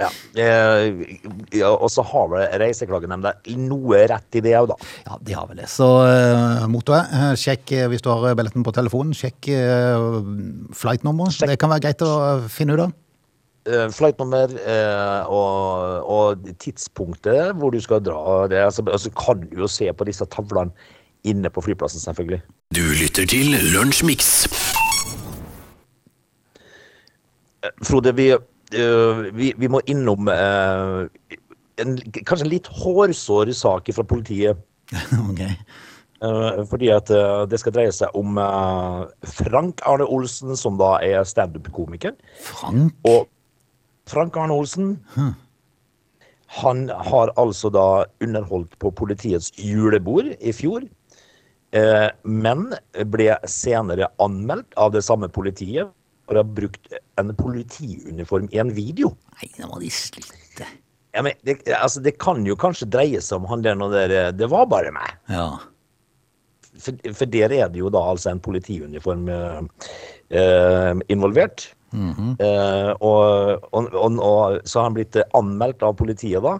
Ja. 0.00 0.08
Eh, 0.40 1.18
ja, 1.58 1.68
og 1.70 1.90
så 1.92 2.04
har 2.06 2.30
vel 2.32 2.46
Reiseklagenemnda 2.62 3.34
noe 3.60 4.06
rett 4.10 4.40
i 4.40 4.42
det 4.44 4.56
òg, 4.58 4.72
da. 4.72 4.78
Ja, 5.06 5.18
de 5.20 5.36
har 5.36 5.50
vel 5.50 5.60
det. 5.60 5.68
Så 5.70 5.88
uh, 6.06 6.64
mottoet, 6.72 7.12
eh, 7.12 7.34
sjekk 7.38 7.74
eh, 7.76 7.86
hvis 7.92 8.02
du 8.04 8.10
har 8.12 8.34
billetten 8.38 8.64
på 8.66 8.74
telefonen, 8.74 9.14
sjekk 9.16 9.52
uh, 9.52 10.18
flightnummer. 10.76 11.30
Sjekk. 11.34 11.52
Det 11.52 11.60
kan 11.60 11.72
være 11.74 11.86
greit 11.86 12.04
å 12.06 12.12
finne 12.50 12.78
ut 12.78 12.86
av. 12.88 12.98
Eh, 13.62 13.88
Flightnummer 13.94 14.50
eh, 14.66 15.28
og, 15.30 16.08
og 16.10 16.48
tidspunktet 16.58 17.52
hvor 17.54 17.70
du 17.70 17.78
skal 17.80 18.02
dra. 18.02 18.48
Det, 18.50 18.58
altså, 18.58 18.82
altså 18.90 19.12
kan 19.14 19.44
du 19.44 19.60
jo 19.62 19.68
se 19.70 19.86
på 19.92 20.06
disse 20.08 20.26
tavlene 20.34 20.74
inne 21.22 21.50
på 21.50 21.62
flyplassen, 21.62 22.02
selvfølgelig. 22.02 22.40
Du 22.74 22.82
lytter 22.98 23.28
til 23.30 23.54
Lunsjmix. 23.70 24.48
Frode, 27.86 28.16
vi, 28.18 28.32
eh, 28.34 28.42
vi, 28.72 29.52
vi 29.58 29.68
må 29.70 29.80
innom 29.90 30.28
eh, 30.32 31.36
en, 31.82 31.96
kanskje 32.22 32.46
en 32.46 32.52
litt 32.52 32.68
hårsår 32.82 33.52
sak 33.56 33.90
fra 33.96 34.04
politiet. 34.08 34.60
okay. 35.30 35.54
Eh, 36.22 36.62
fordi 36.70 36.90
at 36.94 37.12
eh, 37.12 37.44
det 37.50 37.60
skal 37.62 37.76
dreie 37.76 37.92
seg 37.94 38.16
om 38.18 38.40
Frank 39.38 39.84
Arne 39.88 40.08
Olsen, 40.08 40.56
som 40.58 40.80
da 40.80 40.96
er 41.04 41.24
standup-komiker. 41.28 42.16
Frank? 42.48 42.94
Og 43.08 43.28
Frank 44.10 44.36
Arne 44.36 44.54
Olsen 44.58 44.96
Han 46.58 46.88
har 46.90 47.30
altså 47.40 47.70
da 47.72 48.04
underholdt 48.20 48.74
på 48.82 48.90
politiets 48.92 49.52
julebord 49.56 50.34
i 50.36 50.52
fjor. 50.52 50.84
Men 52.28 52.66
ble 53.08 53.28
senere 53.48 54.10
anmeldt 54.20 54.76
av 54.76 54.90
det 54.92 55.00
samme 55.06 55.30
politiet 55.32 55.88
for 56.32 56.40
å 56.40 56.44
ha 56.46 56.54
brukt 56.56 56.94
en 57.20 57.34
politiuniform 57.36 58.48
i 58.52 58.60
en 58.62 58.72
video. 58.72 59.12
Nei, 59.36 59.50
nå 59.60 59.68
må 59.68 59.82
de 59.82 59.90
slutte. 59.92 60.66
Ja, 61.12 61.20
men 61.26 61.36
det, 61.44 61.58
altså, 61.76 62.00
det 62.00 62.14
kan 62.22 62.40
jo 62.48 62.56
kanskje 62.56 62.88
dreie 62.88 63.20
seg 63.20 63.42
om 63.42 63.50
han 63.50 63.64
der 63.64 63.76
nå 63.76 63.90
der 63.92 64.32
Det 64.32 64.48
var 64.48 64.64
bare 64.70 64.94
meg. 64.96 65.12
Ja. 65.28 65.58
For, 66.80 66.96
for 67.12 67.28
der 67.28 67.52
er 67.52 67.68
det 67.68 67.82
jo 67.82 67.90
da 67.92 68.00
altså 68.14 68.30
en 68.32 68.40
politiuniform 68.40 69.28
eh, 69.28 69.60
eh, 70.32 70.92
involvert. 71.12 71.68
eh, 72.40 72.90
og, 73.04 73.66
og, 73.76 73.90
og, 73.92 74.20
og 74.24 74.62
så 74.64 74.80
har 74.80 74.88
han 74.88 74.96
blitt 74.96 75.18
eh, 75.20 75.28
anmeldt 75.36 75.84
av 75.84 75.98
politiet 75.98 76.40
da, 76.40 76.54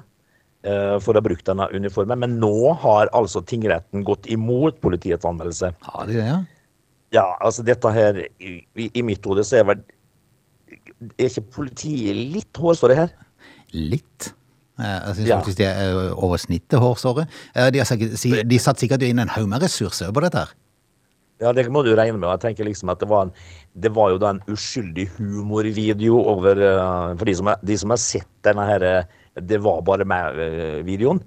eh, 0.68 0.98
for 1.00 1.16
å 1.16 1.22
ha 1.22 1.24
brukt 1.24 1.48
denne 1.48 1.70
uniformen. 1.72 2.20
Men 2.20 2.36
nå 2.42 2.74
har 2.84 3.08
altså 3.16 3.40
tingretten 3.40 4.04
gått 4.04 4.28
imot 4.28 4.82
politiets 4.84 5.24
anmeldelse. 5.24 5.72
Har 5.88 6.12
de 6.12 6.20
det, 6.20 6.28
ja? 6.28 6.42
Ja, 7.12 7.26
altså 7.44 7.64
dette 7.66 7.90
her, 7.92 8.22
i, 8.40 8.62
i 8.88 9.02
mitt 9.04 9.24
hode 9.28 9.44
så 9.44 9.58
er 9.60 9.66
vel 9.68 9.82
Er 11.18 11.28
ikke 11.28 11.44
politiet 11.58 12.16
litt 12.16 12.56
hårsåre 12.62 12.96
her? 12.96 13.12
Litt. 13.76 14.30
Eh, 14.80 14.84
Jeg 15.08 15.16
syns 15.18 15.28
Ja. 15.28 15.38
faktisk 15.40 15.58
de 15.58 15.66
er 15.68 15.90
eh, 15.92 16.12
over 16.16 16.40
snittet 16.40 16.80
hårsåre. 16.80 17.26
Eh, 17.54 17.70
De, 17.70 17.82
de 18.48 18.58
satt 18.58 18.80
sikkert 18.80 19.02
inn 19.04 19.18
en 19.20 19.28
haug 19.28 19.48
med 19.48 19.62
ressurser 19.62 20.12
på 20.12 20.22
dette 20.24 20.38
her. 20.44 20.52
Ja, 21.42 21.50
det 21.52 21.66
må 21.74 21.82
du 21.84 21.90
regne 21.98 22.16
med. 22.20 22.28
Jeg 22.30 22.40
tenker 22.46 22.64
liksom 22.68 22.88
at 22.92 23.00
det 23.02 23.08
var, 23.10 23.26
en, 23.26 23.32
det 23.74 23.90
var 23.92 24.12
jo 24.14 24.18
da 24.22 24.30
en 24.30 24.42
uskyldig 24.48 25.08
humorvideo 25.18 26.20
over 26.30 26.54
For 27.18 27.24
de 27.26 27.34
som, 27.34 27.48
er, 27.50 27.56
de 27.66 27.76
som 27.80 27.90
har 27.90 27.98
sett 27.98 28.28
denne 28.46 28.62
her 28.68 28.84
Det 29.32 29.58
var 29.64 29.80
bare 29.86 30.04
meg-videoen, 30.04 31.22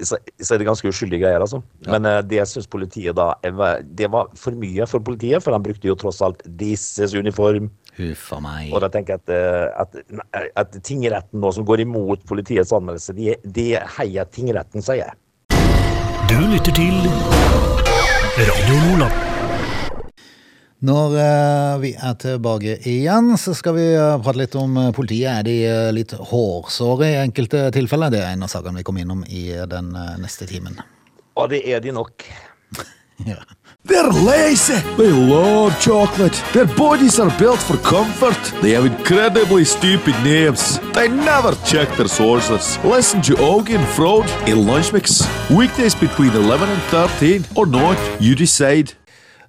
så, 0.00 0.16
så 0.40 0.54
er 0.54 0.62
det 0.62 0.68
ganske 0.70 0.88
uskyldige 0.88 1.20
greier, 1.20 1.42
altså. 1.44 1.60
Men 1.84 2.08
uh, 2.08 2.20
det 2.24 2.46
syns 2.48 2.68
politiet 2.70 3.16
da 3.18 3.34
Det 3.42 4.08
var 4.08 4.30
for 4.40 4.56
mye 4.56 4.86
for 4.88 5.04
politiet, 5.04 5.44
for 5.44 5.52
de 5.52 5.68
brukte 5.68 5.90
jo 5.90 5.98
tross 6.00 6.22
alt 6.24 6.40
disses 6.60 7.12
uniform. 7.12 7.68
Huffa 7.98 8.40
meg. 8.40 8.70
Og 8.72 8.80
da 8.84 8.88
tenker 8.92 9.18
jeg 9.18 9.20
at, 9.20 9.34
eh, 9.34 10.32
at, 10.32 10.48
at 10.62 10.80
tingretten 10.86 11.42
nå 11.42 11.52
som 11.52 11.66
går 11.68 11.84
imot 11.84 12.24
politiets 12.28 12.72
anmeldelse, 12.72 13.16
de, 13.18 13.34
de 13.44 13.68
heier 13.98 14.32
tingretten, 14.32 14.84
sier 14.84 15.04
jeg. 15.04 15.18
Du 16.30 16.38
lytter 16.46 16.72
til 16.72 17.39
Når 20.80 21.16
eh, 21.20 21.78
vi 21.82 21.90
er 21.92 22.14
tilbake 22.16 22.78
igjen, 22.88 23.34
så 23.36 23.52
skal 23.56 23.74
vi 23.76 23.84
eh, 23.92 24.14
prate 24.24 24.40
litt 24.40 24.54
om 24.56 24.78
eh, 24.80 24.92
politiet. 24.96 25.28
Er 25.28 25.44
de 25.44 25.56
litt 25.92 26.14
hårsåre 26.16 27.10
i 27.10 27.18
enkelte 27.20 27.66
tilfeller? 27.76 28.08
Det 28.12 28.22
er 28.24 28.32
en 28.32 28.46
av 28.46 28.52
sakene 28.52 28.80
vi 28.80 28.86
kommer 28.88 29.04
innom 29.04 29.20
i 29.28 29.50
den 29.68 29.92
neste 30.22 30.48
timen. 30.48 30.80
Og 31.36 31.52
det 31.52 31.66
er 31.68 31.84
de 31.84 31.96
nok. 31.96 32.24
Ja. 33.28 33.36
They're 33.84 34.08
lazy. 34.24 34.80
They 34.96 35.12
love 35.12 35.74
chocolate. 35.78 36.32
Their 36.54 36.64
bodies 36.64 37.18
are 37.20 37.28
built 37.38 37.60
for 37.60 37.76
comfort. 37.78 38.40
They 38.62 38.72
have 38.72 38.86
incredibly 38.86 39.64
stupid 39.64 40.14
names. 40.24 40.78
They 40.94 41.08
never 41.08 41.52
check 41.66 41.88
their 41.98 42.08
sources. 42.08 42.78
Listen 42.82 43.20
to 43.22 43.34
Augie 43.34 43.76
and 43.76 43.86
Frode 43.88 44.30
in 44.48 44.66
Lunch 44.66 44.94
Mix. 44.94 45.20
Weekdays 45.50 45.94
between 45.94 46.30
11 46.30 46.70
and 46.70 46.82
13 46.84 47.44
or 47.56 47.66
not, 47.66 47.98
you 48.18 48.34
decide. 48.34 48.94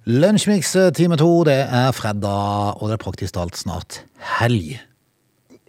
Lunsjmix 0.04 0.74
eh, 0.76 0.90
time 0.90 1.14
to, 1.14 1.28
det 1.46 1.60
er 1.62 1.92
fredag, 1.94 2.80
og 2.80 2.88
det 2.90 2.96
er 2.96 3.02
praktisk 3.04 3.36
talt 3.36 3.58
snart 3.60 4.00
helg. 4.40 4.74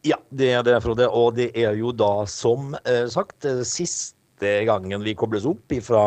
Ja, 0.03 0.17
det 0.33 0.49
er 0.57 0.65
det, 0.65 0.79
Frode. 0.83 1.05
Og 1.13 1.35
det 1.37 1.51
er 1.53 1.77
jo 1.77 1.93
da, 1.93 2.25
som 2.29 2.73
eh, 2.81 3.05
sagt, 3.13 3.45
eh, 3.45 3.61
siste 3.67 4.55
gangen 4.67 5.05
vi 5.05 5.13
kobles 5.15 5.45
opp 5.47 5.71
fra 5.85 6.01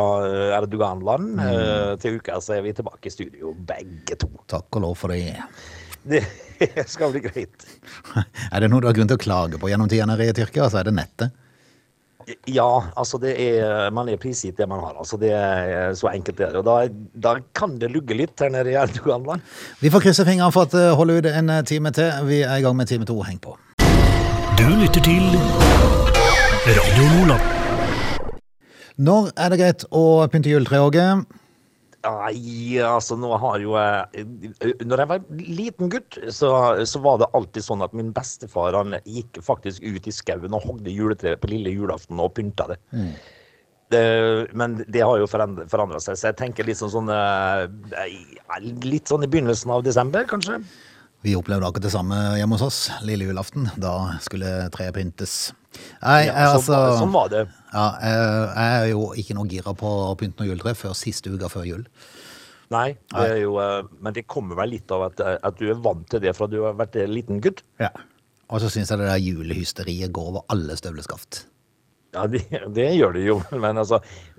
Erdogan-land. 0.58 1.38
Eh, 1.40 1.92
til 2.02 2.18
uka 2.18 2.40
så 2.42 2.58
er 2.58 2.66
vi 2.66 2.74
tilbake 2.76 3.06
i 3.06 3.14
studio, 3.14 3.54
begge 3.68 4.18
to. 4.18 4.28
Takk 4.50 4.74
og 4.74 4.88
lov 4.88 4.98
for 4.98 5.14
det. 5.14 5.38
Det 6.06 6.24
skal 6.92 7.14
bli 7.14 7.22
greit. 7.24 7.70
Er 8.52 8.62
det 8.62 8.72
noe 8.72 8.82
du 8.82 8.90
har 8.90 8.98
grunn 8.98 9.08
til 9.10 9.18
å 9.18 9.22
klage 9.22 9.62
på 9.62 9.70
gjennom 9.70 9.88
tida 9.90 10.06
nede 10.10 10.26
i 10.26 10.34
Tyrkia, 10.34 10.66
så 10.70 10.82
er 10.82 10.90
det 10.90 10.98
nettet. 10.98 11.45
Ja, 12.50 12.90
altså 12.98 13.20
det 13.22 13.36
er 13.38 13.90
Man 13.94 14.08
er 14.10 14.16
prisgitt 14.18 14.56
det 14.58 14.66
man 14.68 14.80
har. 14.82 14.96
altså 14.98 15.16
det 15.20 15.30
er 15.30 15.92
Så 15.94 16.08
enkelt 16.10 16.38
det 16.38 16.46
er 16.48 16.56
det. 16.56 16.62
Og 16.62 16.66
da, 16.66 16.88
da 17.14 17.34
kan 17.54 17.78
det 17.78 17.90
lugge 17.94 18.16
litt 18.18 18.34
her 18.42 18.50
nede 18.50 18.72
i 18.72 18.78
Erdogan-land. 18.80 19.40
Vi 19.80 19.90
får 19.94 20.02
krysse 20.08 20.26
fingrene 20.26 20.50
for 20.52 20.66
at 20.66 20.74
det 20.74 20.88
holder 20.98 21.20
ut 21.22 21.26
en 21.30 21.50
eh, 21.50 21.62
time 21.62 21.92
til. 21.94 22.10
Vi 22.26 22.40
er 22.42 22.56
i 22.58 22.64
gang 22.66 22.76
med 22.76 22.90
time 22.90 23.06
to. 23.06 23.20
Heng 23.22 23.38
på. 23.38 23.54
Du 24.58 24.66
lytter 24.80 25.00
til 25.06 25.22
Radio 26.66 27.06
Nordland. 27.14 27.52
Når 28.96 29.30
er 29.36 29.52
det 29.52 29.58
greit 29.60 29.84
å 29.92 30.04
pynte 30.32 30.50
juletreet, 30.50 30.82
Åge? 30.82 31.06
Nei, 32.06 32.78
altså 32.84 33.16
nå 33.18 33.30
har 33.42 33.62
jo 33.62 33.74
jeg 33.76 34.26
Når 34.86 35.02
jeg 35.02 35.10
var 35.10 35.24
liten 35.42 35.92
gutt, 35.92 36.18
så, 36.32 36.50
så 36.86 37.02
var 37.04 37.20
det 37.22 37.30
alltid 37.36 37.66
sånn 37.66 37.84
at 37.86 37.96
min 37.96 38.12
bestefar 38.16 38.76
han 38.78 38.98
gikk 39.04 39.40
faktisk 39.44 39.84
ut 39.84 40.06
i 40.06 40.14
skauen 40.14 40.54
og 40.56 40.66
hogde 40.68 40.92
juletreet 40.92 41.42
på 41.42 41.50
lille 41.50 41.74
julaften 41.74 42.20
og 42.22 42.34
pynta 42.36 42.68
det. 42.72 42.78
det 43.94 44.04
men 44.56 44.78
det 44.86 45.04
har 45.04 45.20
jo 45.20 45.28
forandra 45.30 46.02
seg, 46.02 46.18
så 46.18 46.30
jeg 46.30 46.40
tenker 46.40 46.68
litt 46.68 46.80
sånn, 46.80 46.94
sånn 46.94 47.12
eh, 47.12 48.18
Litt 48.86 49.10
sånn 49.10 49.26
i 49.26 49.30
begynnelsen 49.30 49.74
av 49.74 49.86
desember, 49.86 50.28
kanskje. 50.30 50.60
Vi 51.26 51.34
opplevde 51.34 51.66
akkurat 51.66 51.82
det 51.88 51.90
samme 51.90 52.16
hjemme 52.38 52.54
hos 52.54 52.62
oss 52.62 52.80
lille 53.02 53.26
julaften. 53.26 53.70
Da 53.80 53.94
skulle 54.22 54.68
treet 54.74 54.94
pyntes. 54.94 55.54
Nei, 56.02 56.28
Ja, 56.28 56.52
sånn, 56.54 56.74
altså 56.76 57.00
sånn 57.00 57.14
var 57.14 57.32
det. 57.32 57.46
Ja, 57.76 57.86
jeg, 58.00 58.20
jeg 58.56 58.76
er 58.80 58.86
jo 58.94 59.08
ikke 59.20 59.36
noe 59.36 59.50
gira 59.50 59.74
på 59.76 59.90
å 60.06 60.14
pynte 60.18 60.40
noe 60.40 60.48
juletre 60.50 60.72
før 60.78 60.96
siste 60.96 61.32
uka 61.32 61.50
før 61.52 61.68
jul. 61.68 61.84
Nei, 62.72 62.96
det 63.12 63.26
jo, 63.44 63.58
eh, 63.62 63.86
men 64.02 64.14
det 64.16 64.26
kommer 64.30 64.58
vel 64.58 64.72
litt 64.74 64.90
av 64.94 65.04
at, 65.10 65.20
eh, 65.22 65.36
at 65.46 65.58
du 65.60 65.68
er 65.70 65.82
vant 65.82 66.06
til 66.10 66.22
det 66.24 66.32
fra 66.34 66.48
du 66.50 66.58
har 66.64 66.74
vært 66.78 66.96
en 66.98 67.12
liten 67.12 67.42
gutt. 67.44 67.62
Ja. 67.82 67.92
Og 68.50 68.62
så 68.62 68.70
syns 68.70 68.90
jeg 68.90 69.02
det 69.02 69.10
der 69.10 69.22
julehysteriet 69.22 70.14
går 70.14 70.32
over 70.32 70.46
alle 70.54 70.74
støvleskaft. 70.78 71.44
Ja, 72.16 72.24
det, 72.30 72.42
det 72.72 72.86
gjør 72.96 73.12
det 73.16 73.24
jo, 73.26 73.36
men 73.62 73.80
altså, 73.82 73.98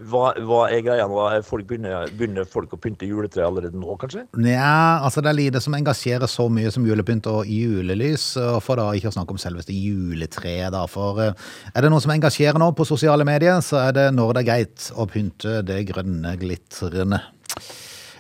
hva, 0.10 0.31
hva 0.48 0.62
er 0.74 0.84
greia 0.86 1.05
nå? 1.10 1.19
Folk 1.46 1.67
begynner, 1.69 2.10
begynner 2.17 2.48
folk 2.50 2.74
å 2.74 2.79
pynte 2.81 3.07
juletre 3.10 3.46
allerede 3.46 3.77
nå, 3.77 3.98
kanskje? 4.01 4.25
Nja, 4.41 5.03
altså 5.05 5.22
det 5.24 5.31
er 5.31 5.39
lite 5.39 5.62
som 5.63 5.77
engasjerer 5.77 6.29
så 6.31 6.48
mye 6.53 6.72
som 6.74 6.86
julepynt 6.88 7.29
og 7.31 7.50
julelys, 7.51 8.29
for 8.65 8.81
da 8.81 8.89
ikke 8.98 9.12
å 9.12 9.17
snakke 9.17 9.36
om 9.36 9.41
selveste 9.41 9.75
juletreet, 9.75 10.72
da. 10.74 10.86
For 10.89 11.22
eh, 11.24 11.50
er 11.74 11.86
det 11.86 11.93
noe 11.93 12.03
som 12.03 12.15
engasjerer 12.15 12.60
nå 12.62 12.72
på 12.77 12.88
sosiale 12.88 13.27
medier, 13.27 13.62
så 13.65 13.84
er 13.86 13.98
det 13.98 14.07
når 14.17 14.38
det 14.38 14.43
er 14.43 14.50
greit 14.51 14.89
å 14.98 15.07
pynte 15.10 15.60
det 15.67 15.84
grønne 15.91 16.34
glitrende. 16.41 17.22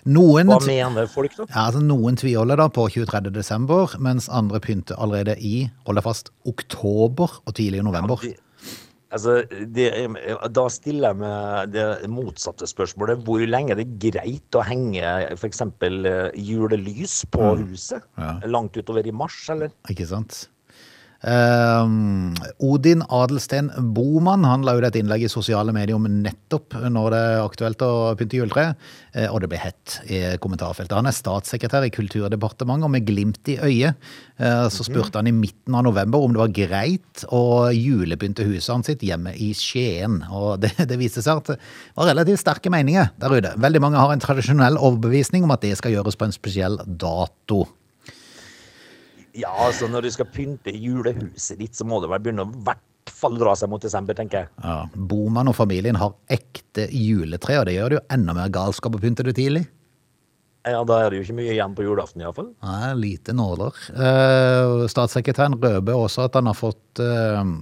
Noen, 0.07 0.47
Hva 0.47 0.61
mener 0.63 1.07
folk, 1.11 1.33
da? 1.35 1.45
ja, 1.49 1.65
altså 1.65 1.81
noen 1.83 2.15
tviholder 2.15 2.61
da 2.61 2.69
på 2.71 2.85
23. 2.93 3.27
desember, 3.35 3.91
mens 3.99 4.29
andre 4.31 4.61
pynter 4.63 4.95
allerede 5.03 5.35
i, 5.43 5.65
hold 5.87 5.99
deg 5.99 6.05
fast, 6.05 6.31
oktober 6.47 7.41
og 7.43 7.55
tidlig 7.57 7.81
i 7.81 7.87
november. 7.87 8.23
Det, 8.23 8.37
altså, 9.13 9.37
det, 9.75 9.87
da 10.55 10.65
stiller 10.73 11.11
jeg 11.11 11.19
meg 11.21 11.71
det 11.73 11.87
motsatte 12.11 12.69
spørsmålet. 12.69 13.23
Hvor 13.27 13.43
lenge 13.47 13.75
er 13.75 13.81
det 13.81 13.89
greit 14.01 14.57
å 14.57 14.65
henge 14.67 15.15
f.eks. 15.37 15.63
julelys 16.35 17.21
på 17.33 17.53
huset? 17.63 18.05
Ja. 18.19 18.37
Langt 18.49 18.77
utover 18.77 19.07
i 19.07 19.15
mars, 19.15 19.39
eller? 19.53 19.73
Ikke 19.91 20.07
sant? 20.09 20.47
Ehm, 21.25 22.35
Odin 22.61 23.01
Adelsten 23.09 23.71
Boman 23.95 24.45
han 24.45 24.65
la 24.65 24.75
ut 24.77 24.85
et 24.85 24.99
innlegg 24.99 25.25
i 25.25 25.31
sosiale 25.31 25.73
medier 25.73 25.97
om 25.97 26.05
nettopp 26.05 26.75
når 26.93 27.13
det 27.13 27.21
er 27.31 27.41
aktuelt 27.41 27.81
å 27.85 27.91
pynte 28.19 28.37
juletre, 28.37 28.67
eh, 29.15 29.25
og 29.25 29.41
det 29.41 29.49
ble 29.49 29.61
hett 29.61 29.97
i 30.05 30.21
kommentarfeltet. 30.43 30.93
Han 30.97 31.09
er 31.09 31.17
statssekretær 31.17 31.87
i 31.87 31.93
Kulturdepartementet, 31.93 32.85
og 32.85 32.93
med 32.93 33.07
glimt 33.07 33.49
i 33.49 33.57
øyet 33.57 33.97
uh, 34.37 34.67
så 34.71 34.85
spurte 34.85 35.17
han 35.17 35.29
i 35.29 35.33
midten 35.33 35.75
av 35.77 35.85
november 35.87 36.21
om 36.21 36.35
det 36.35 36.41
var 36.41 36.53
greit 36.53 37.23
å 37.33 37.69
julepynte 37.73 38.45
huset 38.45 38.85
sitt 38.85 39.05
hjemme 39.05 39.33
i 39.33 39.49
Skien. 39.57 40.19
Og 40.29 40.61
det, 40.61 40.73
det 40.89 40.99
viste 40.99 41.23
seg 41.25 41.41
at 41.41 41.55
det 41.55 41.57
var 41.97 42.11
relativt 42.11 42.43
sterke 42.43 42.71
meninger 42.73 43.09
der 43.17 43.33
ute. 43.33 43.55
Veldig 43.57 43.83
mange 43.83 44.01
har 44.01 44.13
en 44.13 44.23
tradisjonell 44.23 44.77
overbevisning 44.77 45.47
om 45.47 45.55
at 45.55 45.65
det 45.65 45.73
skal 45.79 45.95
gjøres 45.95 46.19
på 46.19 46.27
en 46.27 46.35
spesiell 46.35 46.79
dato. 46.85 47.65
Ja, 49.37 49.51
altså 49.67 49.87
når 49.91 50.07
du 50.07 50.11
skal 50.15 50.29
pynte 50.33 50.73
julehuset 50.73 51.59
ditt, 51.59 51.75
så 51.77 51.85
må 51.85 51.99
det 52.01 52.09
vel 52.09 52.23
begynne 52.25 52.47
å 52.47 52.51
hvert 52.65 53.11
fall 53.13 53.37
dra 53.39 53.53
seg 53.57 53.69
mot 53.71 53.81
desember, 53.81 54.17
tenker 54.17 54.43
jeg. 54.43 54.49
Ja, 54.63 54.77
Boman 55.09 55.51
og 55.51 55.55
familien 55.57 55.97
har 55.99 56.15
ekte 56.33 56.87
juletre, 56.91 57.59
og 57.61 57.67
det 57.69 57.77
gjør 57.77 57.93
det 57.93 57.99
jo 57.99 58.05
enda 58.17 58.35
mer 58.37 58.51
galskap 58.53 58.97
å 58.97 59.01
pynte 59.01 59.25
det 59.27 59.37
tidlig. 59.37 59.67
Ja, 60.67 60.81
Da 60.83 60.97
er 60.99 61.09
det 61.13 61.19
jo 61.21 61.23
ikke 61.27 61.37
mye 61.37 61.53
igjen 61.53 61.75
på 61.77 61.85
julaften, 61.85 62.21
iallfall. 62.25 62.49
Nei, 62.65 62.89
lite 62.99 63.31
nåler. 63.37 63.77
Eh, 63.93 64.87
statssekretæren 64.91 65.55
røper 65.61 65.95
også 65.95 66.25
at 66.27 66.35
han 66.35 66.49
har 66.49 66.57
fått 66.57 66.99
eh, 66.99 67.53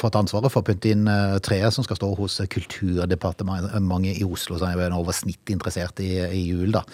fått 0.00 0.16
ansvaret 0.18 0.52
for 0.52 0.62
å 0.62 0.66
pynte 0.66 0.92
inn 0.92 1.08
eh, 1.10 1.38
treet 1.42 1.74
som 1.74 1.84
skal 1.86 1.98
stå 1.98 2.10
hos 2.18 2.38
Kulturdepartementet 2.50 4.20
i 4.20 4.26
Oslo, 4.26 4.58
så 4.58 4.68
han 4.70 4.78
er 4.78 4.94
over 4.96 5.16
snitt 5.16 5.50
interessert 5.50 6.00
i, 6.04 6.12
i 6.28 6.44
jul, 6.46 6.70
da. 6.74 6.84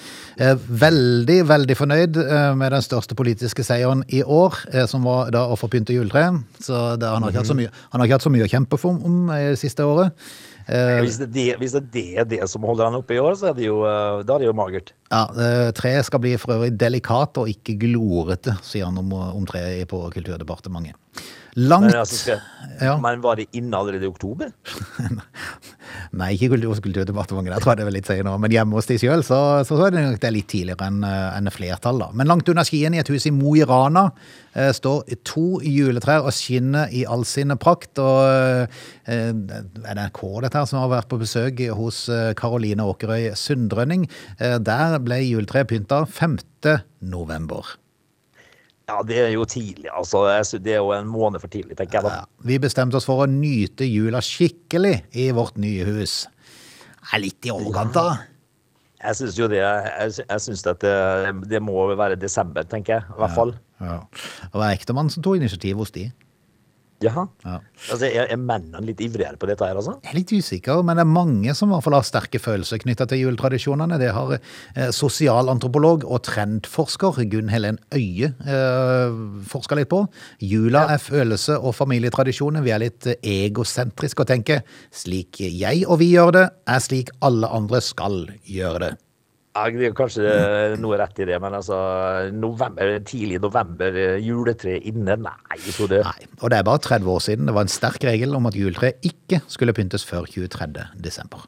Eh, 0.40 0.56
veldig, 0.56 1.38
veldig 1.48 1.76
fornøyd 1.78 2.20
eh, 2.24 2.50
med 2.58 2.72
den 2.72 2.84
største 2.84 3.18
politiske 3.18 3.64
seieren 3.66 4.04
i 4.08 4.22
år, 4.22 4.56
eh, 4.72 4.88
som 4.90 5.06
var 5.06 5.32
da 5.34 5.46
å 5.50 5.58
få 5.60 5.70
pynte 5.72 5.96
juletre. 5.96 6.28
Så 6.60 6.96
det, 7.00 7.08
han, 7.08 7.22
har 7.24 7.34
ikke 7.34 7.44
hatt 7.44 7.52
så 7.52 7.58
mye, 7.58 7.72
han 7.92 8.00
har 8.00 8.08
ikke 8.08 8.20
hatt 8.20 8.28
så 8.28 8.34
mye 8.34 8.48
å 8.48 8.52
kjempe 8.56 8.80
for 8.80 9.08
om 9.08 9.32
i 9.36 9.42
det 9.52 9.60
siste 9.60 9.86
året. 9.86 10.28
Eh, 10.66 11.00
Hvis 11.04 11.20
det, 11.20 11.28
det, 11.30 11.46
hvis 11.60 11.76
det 11.78 12.04
er 12.18 12.26
det, 12.26 12.40
som 12.50 12.64
holder 12.66 12.88
han 12.88 12.98
oppe 12.98 13.14
i 13.14 13.20
år, 13.22 13.36
så 13.38 13.52
er 13.52 13.58
det 13.58 13.68
jo, 13.68 13.78
eh, 13.86 14.22
da 14.26 14.34
er 14.34 14.42
det 14.42 14.48
jo 14.48 14.56
magert. 14.58 14.92
Ja, 15.12 15.22
eh, 15.30 15.70
Treet 15.76 16.08
skal 16.08 16.22
bli 16.24 16.34
for 16.42 16.56
øvrig 16.56 16.72
delikat 16.74 17.38
og 17.38 17.50
ikke 17.52 17.76
glorete, 17.86 18.56
sier 18.66 18.88
han 18.88 18.98
om, 18.98 19.12
om 19.14 19.46
treet 19.46 19.86
på 19.90 20.02
Kulturdepartementet. 20.14 20.98
Langt 21.56 21.88
Men, 21.88 21.94
altså, 22.02 22.34
Ja. 22.82 22.98
men 23.00 23.22
var 23.24 23.38
det 23.40 23.46
inne 23.56 23.78
allerede 23.78 24.04
i 24.04 24.10
oktober? 24.10 24.50
Nei, 26.20 26.34
ikke 26.34 26.50
Kulturdepartementet, 26.52 27.54
der 27.54 27.62
tror 27.62 27.72
jeg 27.72 27.80
det 27.80 27.86
var 27.88 27.94
litt 27.94 28.08
senere. 28.10 28.40
Men 28.42 28.52
hjemme 28.52 28.76
hos 28.76 28.88
de 28.90 28.98
sjøl, 29.00 29.22
så, 29.24 29.38
så, 29.64 29.78
så 29.78 29.86
er 29.86 29.94
det 29.94 30.02
nok 30.04 30.18
det 30.20 30.32
litt 30.34 30.48
tidligere 30.52 30.88
enn 30.90 31.06
en 31.06 31.48
flertall, 31.54 32.02
da. 32.02 32.10
Men 32.12 32.28
langt 32.28 32.50
unna 32.52 32.64
Skien, 32.66 32.92
i 32.92 33.00
et 33.00 33.08
hus 33.12 33.24
i 33.28 33.32
Mo 33.32 33.54
i 33.56 33.64
Rana, 33.64 34.10
eh, 34.52 34.68
står 34.76 35.08
to 35.24 35.46
juletrær 35.64 36.28
og 36.28 36.36
skinner 36.36 36.92
i 36.92 37.06
all 37.08 37.24
sin 37.28 37.54
prakt. 37.62 37.96
Og 38.02 38.20
eh, 38.28 38.84
er 39.16 39.32
det 39.32 39.62
NRK 39.96 40.22
dette 40.44 40.60
her 40.60 40.68
som 40.68 40.82
har 40.82 40.92
vært 40.92 41.10
på 41.12 41.20
besøk 41.24 41.64
hos 41.80 42.04
eh, 42.12 42.34
Karoline 42.36 42.84
Åkerøy 42.84 43.30
Sundrønning? 43.38 44.04
Eh, 44.36 44.58
der 44.60 45.00
ble 45.00 45.22
juletreet 45.24 45.72
pynta 45.72 46.04
5. 46.04 46.36
november. 47.00 47.78
Ja, 48.86 49.00
det 49.02 49.16
er 49.18 49.32
jo 49.34 49.42
tidlig, 49.50 49.88
altså. 49.90 50.20
Det 50.62 50.76
er 50.76 50.78
jo 50.78 50.92
en 50.94 51.08
måned 51.10 51.42
for 51.42 51.50
tidlig, 51.50 51.74
tenker 51.78 51.98
jeg 51.98 52.06
da. 52.06 52.12
Ja. 52.20 52.46
Vi 52.46 52.58
bestemte 52.62 53.00
oss 53.00 53.08
for 53.08 53.24
å 53.24 53.26
nyte 53.26 53.86
jula 53.88 54.20
skikkelig 54.22 55.00
i 55.18 55.26
vårt 55.34 55.58
nye 55.58 55.86
hus. 55.88 56.20
Er 57.10 57.22
litt 57.24 57.48
i 57.48 57.50
overkant, 57.54 57.96
da. 57.96 58.20
Jeg 59.02 59.18
syns 59.18 59.36
jo 59.38 59.48
det. 59.50 59.58
Jeg, 59.58 60.14
jeg 60.22 60.44
syns 60.44 60.62
at 60.70 60.80
det, 60.82 60.94
det 61.50 61.60
må 61.62 61.82
være 61.98 62.18
desember, 62.18 62.66
tenker 62.66 63.00
jeg. 63.00 63.08
I 63.10 63.20
hvert 63.24 63.34
fall. 63.34 63.52
Ja. 63.82 63.98
Det 64.54 64.62
var 64.62 64.70
ektemannen 64.70 65.10
som 65.12 65.26
tok 65.26 65.40
initiativ 65.40 65.82
hos 65.82 65.92
de. 65.94 66.06
Jaha. 67.04 67.26
Ja. 67.44 67.58
Altså, 67.90 68.06
er, 68.08 68.30
er 68.32 68.38
mennene 68.40 68.80
litt 68.86 69.00
ivrigere 69.04 69.36
på 69.40 69.48
dette 69.50 69.66
her, 69.68 69.76
altså? 69.76 69.98
Jeg 70.00 70.12
er 70.12 70.16
litt 70.16 70.32
usikker, 70.32 70.80
men 70.86 70.96
det 70.96 71.04
er 71.04 71.10
mange 71.12 71.54
som 71.58 71.68
i 71.68 71.74
hvert 71.74 71.84
fall 71.84 71.96
har 71.98 72.06
sterke 72.08 72.40
følelser 72.40 72.80
knytta 72.80 73.08
til 73.10 73.20
juletradisjonene. 73.26 73.98
Det 74.00 74.10
har 74.16 74.32
eh, 74.38 74.88
sosialantropolog 74.96 76.06
og 76.08 76.22
trendforsker 76.24 77.20
Gunn 77.32 77.52
Helen 77.52 77.80
Øie 77.92 78.32
eh, 78.32 79.20
forska 79.52 79.76
litt 79.76 79.92
på. 79.92 80.06
Jula 80.40 80.86
er 80.94 81.02
følelse- 81.02 81.60
og 81.60 81.76
familietradisjoner. 81.76 82.64
Vi 82.64 82.72
er 82.72 82.84
litt 82.86 83.10
eh, 83.12 83.20
egosentriske 83.46 84.24
og 84.24 84.32
tenker 84.32 84.64
slik 84.94 85.42
jeg 85.44 85.84
og 85.84 86.00
vi 86.00 86.14
gjør 86.14 86.32
det, 86.40 86.46
er 86.64 86.80
slik 86.82 87.12
alle 87.24 87.50
andre 87.52 87.84
skal 87.84 88.24
gjøre 88.48 88.86
det. 88.86 88.94
Ja, 89.56 89.62
det 89.72 89.86
er 89.88 89.94
kanskje 89.96 90.22
noe 90.82 90.98
rett 91.00 91.16
i 91.22 91.26
det, 91.30 91.36
men 91.40 91.54
altså 91.56 91.76
november, 92.36 92.90
Tidlig 93.08 93.38
november, 93.40 93.94
eh, 93.96 94.18
juletre 94.20 94.74
inne? 94.84 95.16
Nei, 95.16 95.56
jeg 95.64 95.72
tror 95.78 95.88
det 95.94 96.00
Nei, 96.04 96.26
og 96.42 96.50
det 96.52 96.58
er 96.58 96.66
bare 96.68 96.82
30 96.84 97.08
år 97.14 97.22
siden 97.24 97.48
det 97.48 97.54
var 97.56 97.64
en 97.64 97.72
sterk 97.72 98.04
regel 98.04 98.36
om 98.36 98.50
at 98.50 98.58
juletre 98.58 98.92
ikke 99.06 99.40
skulle 99.48 99.72
pyntes 99.76 100.04
før 100.04 100.28
23. 100.28 100.68
desember. 101.00 101.46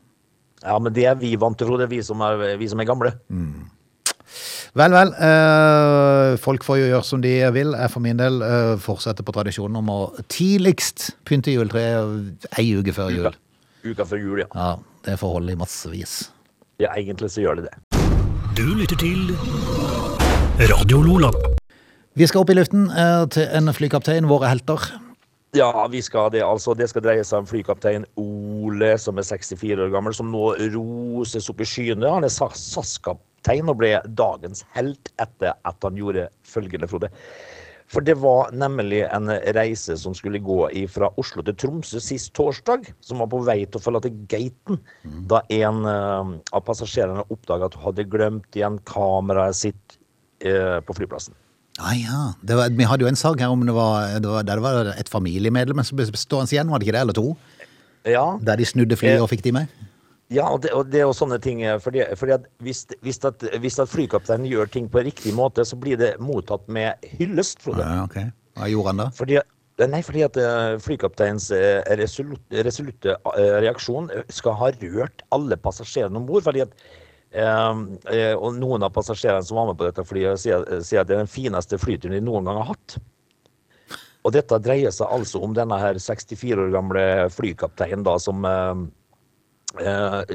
Ja, 0.65 0.79
men 0.81 0.95
det 0.97 1.05
er 1.11 1.19
vi 1.21 1.35
vant 1.39 1.59
til, 1.61 1.69
Frode. 1.69 1.87
Vi 1.93 2.01
som 2.03 2.23
er, 2.25 2.57
vi 2.59 2.67
som 2.73 2.81
er 2.81 2.89
gamle. 2.89 3.13
Vel, 4.79 4.93
vel. 4.93 5.13
Eh, 5.25 6.37
folk 6.43 6.65
får 6.67 6.81
jo 6.81 6.89
gjøre 6.91 7.07
som 7.07 7.23
de 7.25 7.35
vil. 7.55 7.73
Jeg 7.79 7.93
for 7.93 8.05
min 8.05 8.19
del 8.21 8.41
eh, 8.45 8.75
fortsetter 8.83 9.25
på 9.27 9.35
tradisjonen 9.37 9.79
om 9.81 9.93
å 9.93 9.99
tidligst 10.33 11.11
pynte 11.29 11.55
juletreet 11.55 12.49
ei 12.61 12.67
uke 12.79 12.95
før 12.97 13.13
jul. 13.15 13.29
Uka, 13.31 13.93
uka 13.93 14.09
før 14.11 14.25
jul, 14.25 14.43
ja. 14.45 14.49
Ja, 14.55 14.73
Det 15.07 15.17
får 15.21 15.37
holde 15.39 15.55
i 15.55 15.61
massevis. 15.61 16.19
ja. 16.79 16.93
Egentlig 16.95 17.31
så 17.33 17.43
gjør 17.43 17.63
det 17.63 17.71
det. 17.71 17.77
Du 18.59 18.65
lytter 18.75 18.99
til 18.99 19.29
Radio 20.71 20.99
Lola. 21.05 21.29
Vi 22.19 22.27
skal 22.27 22.43
opp 22.43 22.51
i 22.51 22.57
luften 22.59 22.89
eh, 22.91 23.23
til 23.31 23.47
en 23.55 23.71
flykaptein, 23.75 24.27
våre 24.27 24.49
helter. 24.51 24.83
Ja, 25.55 25.71
vi 25.93 26.01
skal 26.03 26.33
det, 26.35 26.43
altså. 26.43 26.75
Det 26.77 26.89
skal 26.91 27.05
dreie 27.07 27.23
seg 27.25 27.45
om 27.45 27.47
flykaptein 27.49 28.05
Ole, 28.19 28.97
som 28.99 29.21
er 29.23 29.29
64 29.29 29.79
år 29.87 29.93
gammel, 29.95 30.17
som 30.17 30.33
nå 30.35 30.51
roses 30.75 31.47
opp 31.53 31.63
i 31.63 31.69
skyene. 31.71 32.11
Han 32.11 32.27
er 32.27 32.35
sa- 32.35 32.51
SAS-kaptein 32.51 33.71
og 33.71 33.79
ble 33.79 33.95
dagens 34.19 34.65
helt 34.75 35.13
etter 35.23 35.55
at 35.55 35.87
han 35.87 36.01
gjorde 36.03 36.27
følgende, 36.43 36.91
Frode. 36.91 37.13
For 37.89 38.05
det 38.05 38.19
var 38.21 38.53
nemlig 38.53 39.01
en 39.07 39.31
reise 39.57 39.97
som 39.97 40.13
skulle 40.17 40.43
gå 40.45 40.59
fra 40.93 41.09
Oslo 41.21 41.41
til 41.45 41.57
Tromsø 41.57 42.01
sist 42.05 42.35
torsdag, 42.37 42.91
som 43.01 43.23
var 43.23 43.31
på 43.33 43.41
vei 43.47 43.63
til 43.65 43.81
å 43.81 43.85
forlate 43.87 44.13
gaten, 44.29 44.81
da 45.31 45.41
en 45.49 45.85
eh, 45.89 46.35
av 46.53 46.65
passasjerene 46.67 47.25
oppdaga 47.33 47.71
at 47.71 47.79
hun 47.79 47.87
hadde 47.89 48.09
glemt 48.13 48.59
igjen 48.59 48.77
kameraet 48.89 49.57
sitt 49.57 49.99
eh, 50.45 50.79
på 50.85 50.99
flyplassen. 51.01 51.37
Ah, 51.79 51.95
ja. 51.95 52.21
det 52.43 52.57
var, 52.59 52.73
vi 52.75 52.87
hadde 52.91 53.07
jo 53.07 53.09
en 53.09 53.19
sak 53.19 53.41
her 53.41 53.53
om 53.55 53.61
det 53.65 53.75
var, 53.75 54.19
det 54.19 54.29
var, 54.29 54.43
der 54.43 54.59
det 54.59 54.65
var 54.65 54.93
et 54.99 55.09
familiemedlem 55.13 55.81
som 55.87 55.97
ble 55.97 56.09
stående 56.11 56.51
igjen, 56.51 56.73
var 56.73 56.83
det 56.83 56.89
ikke 56.89 56.97
det? 56.97 57.05
Eller 57.07 57.17
to? 57.17 57.29
Ja, 58.09 58.39
Der 58.43 58.59
de 58.59 58.67
snudde 58.67 58.97
flyet 58.99 59.23
og 59.23 59.31
fikk 59.31 59.45
de 59.47 59.55
med? 59.55 59.79
Ja, 60.29 60.45
og 60.53 60.61
det, 60.61 60.75
og 60.77 60.91
det 60.93 61.01
er 61.01 61.07
jo 61.07 61.15
sånne 61.17 61.39
ting 61.41 61.63
eh, 61.65 61.79
fordi, 61.81 62.03
fordi 62.21 62.35
at 62.37 62.49
hvis, 62.65 62.83
hvis, 63.05 63.21
at, 63.25 63.45
hvis 63.63 63.79
at 63.81 63.89
flykapteinen 63.89 64.49
gjør 64.49 64.69
ting 64.75 64.89
på 64.93 65.01
riktig 65.07 65.33
måte, 65.37 65.65
så 65.65 65.77
blir 65.81 65.97
det 66.01 66.17
mottatt 66.21 66.67
med 66.69 67.09
hyllest, 67.17 67.63
Frode. 67.65 67.85
Ja, 67.85 68.03
ok. 68.05 68.19
Hva 68.59 68.69
gjorde 68.69 68.93
han 68.93 69.01
da? 69.01 69.09
Fordi, 69.17 69.39
nei, 69.89 70.03
fordi 70.05 70.25
at 70.27 70.37
eh, 70.43 70.77
flykapteinens 70.85 71.49
resolutte, 71.49 71.97
resolut, 72.03 72.57
resolutte 72.69 73.17
eh, 73.17 73.57
reaksjon 73.65 74.11
eh, 74.13 74.27
skal 74.35 74.59
ha 74.61 74.73
rørt 74.83 75.25
alle 75.33 75.57
passasjerene 75.65 76.21
om 76.21 76.29
bord. 76.29 76.45
Fordi 76.45 76.67
at 76.67 76.77
eh, 77.33 77.81
eh, 78.13 78.35
Og 78.37 78.61
noen 78.61 78.85
av 78.85 78.93
passasjerene 78.99 79.49
som 79.49 79.63
var 79.63 79.71
med 79.71 79.81
på 79.81 79.89
dette 79.89 80.05
flyet, 80.05 80.45
sier, 80.45 80.67
sier 80.85 81.07
at 81.07 81.09
det 81.09 81.17
er 81.17 81.25
den 81.25 81.33
fineste 81.39 81.81
flyturen 81.81 82.19
de 82.19 82.21
noen 82.29 82.51
gang 82.51 82.61
har 82.61 82.75
hatt. 82.75 82.99
Og 84.29 84.37
dette 84.37 84.61
dreier 84.61 84.93
seg 84.93 85.09
altså 85.09 85.41
om 85.41 85.57
denne 85.57 85.81
her 85.81 85.97
64 85.97 86.67
år 86.67 86.73
gamle 86.75 87.09
flykapteinen 87.33 88.05
da, 88.05 88.19
som 88.21 88.45
eh, 88.45 88.89
Eh, 88.89 89.08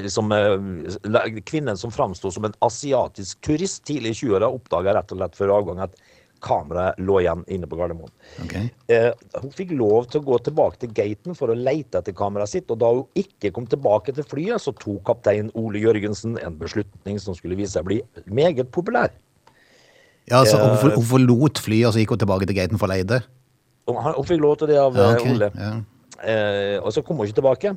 som, 0.08 0.32
eh, 0.32 1.40
kvinnen 1.44 1.76
som 1.76 1.90
framsto 1.90 2.30
som 2.30 2.44
en 2.44 2.54
asiatisk 2.60 3.40
turist 3.40 3.84
tidlig 3.84 4.14
i 4.14 4.18
20-åra, 4.20 4.48
oppdaga 4.48 4.94
rett 4.94 5.12
og 5.12 5.18
slett 5.18 5.36
før 5.36 5.56
avgang 5.58 5.82
at 5.82 5.96
kameraet 6.44 7.00
lå 7.00 7.20
igjen 7.22 7.44
inne 7.48 7.68
på 7.68 7.76
Gardermoen. 7.78 8.12
Okay. 8.44 8.68
Eh, 8.92 9.10
hun 9.40 9.52
fikk 9.54 9.72
lov 9.78 10.10
til 10.10 10.20
å 10.20 10.26
gå 10.26 10.38
tilbake 10.44 10.82
til 10.82 10.92
gaten 10.96 11.36
for 11.38 11.52
å 11.52 11.56
lete 11.56 12.00
etter 12.00 12.16
kameraet 12.16 12.52
sitt, 12.52 12.70
og 12.70 12.80
da 12.82 12.90
hun 12.92 13.06
ikke 13.18 13.52
kom 13.54 13.68
tilbake 13.70 14.14
til 14.14 14.26
flyet, 14.28 14.60
så 14.62 14.74
tok 14.76 15.02
kaptein 15.08 15.50
Ole 15.58 15.80
Jørgensen 15.82 16.36
en 16.44 16.58
beslutning 16.60 17.20
som 17.22 17.36
skulle 17.38 17.56
vise 17.58 17.74
seg 17.76 17.86
å 17.86 17.90
bli 17.90 18.02
meget 18.26 18.70
populær. 18.74 19.14
Ja, 20.28 20.40
altså 20.40 20.60
Eh, 20.60 20.76
hun, 20.82 20.94
hun 20.98 21.08
forlot 21.08 21.60
flyet, 21.60 21.88
og 21.88 21.96
så 21.96 22.02
gikk 22.02 22.14
hun 22.14 22.22
tilbake 22.22 22.48
til 22.48 22.56
gaten 22.56 22.80
for 22.80 22.88
å 22.88 22.94
leide? 22.94 23.18
det? 23.18 23.22
Hun, 23.88 23.98
Hun 24.00 24.28
fikk 24.28 24.40
lov 24.40 24.56
til 24.60 24.72
det 24.72 24.78
av 24.80 24.96
Ja, 24.96 25.10
okay. 25.16 25.34
Ole. 25.34 25.50
Ja. 25.56 25.72
Eh, 26.24 26.78
og 26.80 26.92
så 26.92 27.02
kom 27.04 27.18
hun 27.20 27.28
ikke 27.28 27.40
tilbake. 27.40 27.74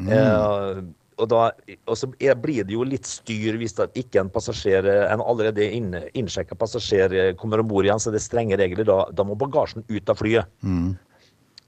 Eh, 0.00 0.82
og, 1.14 1.28
da, 1.30 1.42
og 1.86 1.98
så 1.98 2.08
blir 2.10 2.66
det 2.66 2.74
jo 2.74 2.86
litt 2.86 3.06
styr 3.06 3.58
hvis 3.60 3.76
ikke 3.94 4.24
en 4.24 4.32
passasjer, 4.34 4.86
eh, 4.90 5.06
en 5.12 5.22
allerede 5.22 5.66
inn, 5.76 5.92
innsjekka 6.18 6.58
passasjer 6.58 7.14
eh, 7.14 7.32
kommer 7.38 7.62
om 7.62 7.70
bord 7.70 7.86
igjen, 7.86 8.02
så 8.02 8.10
det 8.10 8.22
er 8.22 8.26
strenge 8.26 8.58
regler. 8.58 8.86
Da, 8.88 9.04
da 9.14 9.26
må 9.26 9.38
bagasjen 9.38 9.86
ut 9.88 10.10
av 10.10 10.18
flyet. 10.18 10.50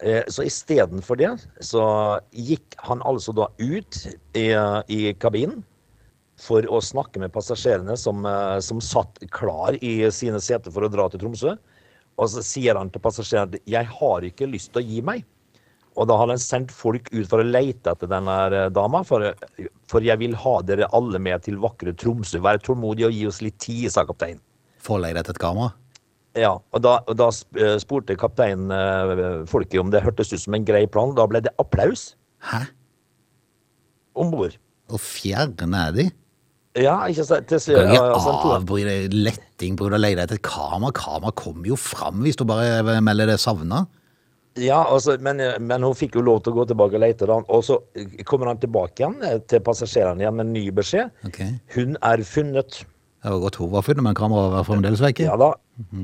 Eh, 0.04 0.24
så 0.28 0.44
istedenfor 0.44 1.16
det, 1.22 1.30
så 1.64 1.84
gikk 2.36 2.76
han 2.84 3.04
altså 3.06 3.32
da 3.36 3.48
ut 3.62 4.02
i, 4.36 4.50
i 4.92 5.14
kabinen 5.22 5.62
for 6.40 6.66
å 6.68 6.82
snakke 6.84 7.22
med 7.22 7.32
passasjerene 7.32 7.96
som, 7.96 8.26
eh, 8.28 8.58
som 8.60 8.82
satt 8.84 9.22
klar 9.32 9.78
i 9.80 10.10
sine 10.12 10.40
seter 10.42 10.74
for 10.74 10.84
å 10.84 10.92
dra 10.92 11.08
til 11.08 11.22
Tromsø. 11.22 11.56
Og 12.16 12.28
så 12.32 12.42
sier 12.44 12.76
han 12.76 12.90
til 12.90 13.00
passasjerene 13.04 13.56
at 13.56 13.60
'jeg 13.66 13.86
har 13.86 14.20
ikke 14.24 14.50
lyst 14.50 14.72
til 14.72 14.82
å 14.82 14.86
gi 14.86 15.00
meg'. 15.02 15.24
Og 15.96 16.06
da 16.10 16.16
har 16.20 16.28
han 16.28 16.38
sendt 16.42 16.72
folk 16.76 17.08
ut 17.12 17.24
for 17.30 17.40
å 17.40 17.46
lete 17.46 17.92
etter 17.94 18.10
denne 18.10 18.68
dama, 18.74 19.00
for, 19.04 19.32
for 19.88 20.00
'jeg 20.04 20.18
vil 20.20 20.34
ha 20.36 20.60
dere 20.62 20.88
alle 20.92 21.18
med 21.18 21.42
til 21.42 21.56
vakre 21.56 21.94
Tromsø'. 21.96 22.40
Vær 22.44 22.58
tålmodig 22.60 23.06
og 23.06 23.12
gi 23.16 23.26
oss 23.26 23.40
litt 23.40 23.58
tid, 23.58 23.90
sa 23.90 24.04
kapteinen. 24.04 24.40
For 24.78 24.98
å 24.98 25.02
leide 25.02 25.20
etter 25.24 25.32
et 25.32 25.38
kamera? 25.40 25.72
Ja, 26.36 26.52
og 26.72 26.82
da, 26.84 26.98
og 27.08 27.16
da 27.16 27.30
eh, 27.56 27.78
spurte 27.80 28.14
kapteinen 28.14 28.68
eh, 28.70 29.46
folket 29.48 29.80
om 29.80 29.88
det 29.90 30.02
hørtes 30.04 30.34
ut 30.34 30.40
som 30.40 30.54
en 30.54 30.64
grei 30.68 30.86
plan. 30.86 31.14
Da 31.16 31.24
ble 31.26 31.40
det 31.40 31.54
applaus 31.58 32.14
Hæ? 32.44 32.66
om 34.16 34.30
bord. 34.30 34.56
Og 34.92 35.00
fjerne 35.00 35.80
er 35.88 35.92
de? 35.96 36.10
Ja, 36.76 36.98
ikke 37.08 37.24
sant? 37.24 37.48
Til, 37.48 37.58
Kan 37.72 37.88
ikke 37.88 37.96
ja, 37.96 38.18
han 38.20 38.36
tok- 38.36 38.52
avbry 38.58 38.82
deg 38.84 39.14
letting 39.16 39.78
pga. 39.78 39.88
å 39.96 39.98
leide 40.00 40.22
etter 40.26 40.36
et 40.36 40.42
kamera. 40.44 40.92
Kamera 40.92 41.32
kommer 41.32 41.64
jo 41.72 41.76
fram 41.80 42.20
hvis 42.22 42.36
du 42.36 42.44
bare 42.44 43.00
melder 43.00 43.26
det 43.32 43.40
savna. 43.40 43.86
Ja 44.56 44.78
altså, 44.88 45.16
men, 45.20 45.40
men 45.66 45.82
hun 45.86 45.94
fikk 45.96 46.16
jo 46.18 46.22
lov 46.26 46.42
til 46.44 46.54
å 46.54 46.60
gå 46.60 46.66
tilbake 46.72 46.96
og 46.98 47.02
lete. 47.04 47.28
Da. 47.28 47.38
Og 47.52 47.64
så 47.66 47.76
kommer 48.28 48.50
han 48.52 48.60
tilbake 48.62 49.02
igjen 49.02 49.16
eh, 49.26 49.38
til 49.50 49.60
passasjerene 49.66 50.24
igjen 50.24 50.36
med 50.38 50.46
en 50.48 50.54
ny 50.56 50.64
beskjed. 50.76 51.12
Okay. 51.28 51.54
Hun 51.76 51.96
er 52.00 52.22
funnet. 52.26 52.80
Det 53.22 53.32
var 53.34 53.42
godt 53.42 53.58
hun 53.60 53.70
var 53.74 53.82
funnet, 53.86 54.04
men 54.06 54.16
kameraet 54.18 54.54
var 54.54 54.66
fremdeles 54.68 55.02
vekke. 55.02 55.26
Ja 55.28 55.36
da. 55.40 55.52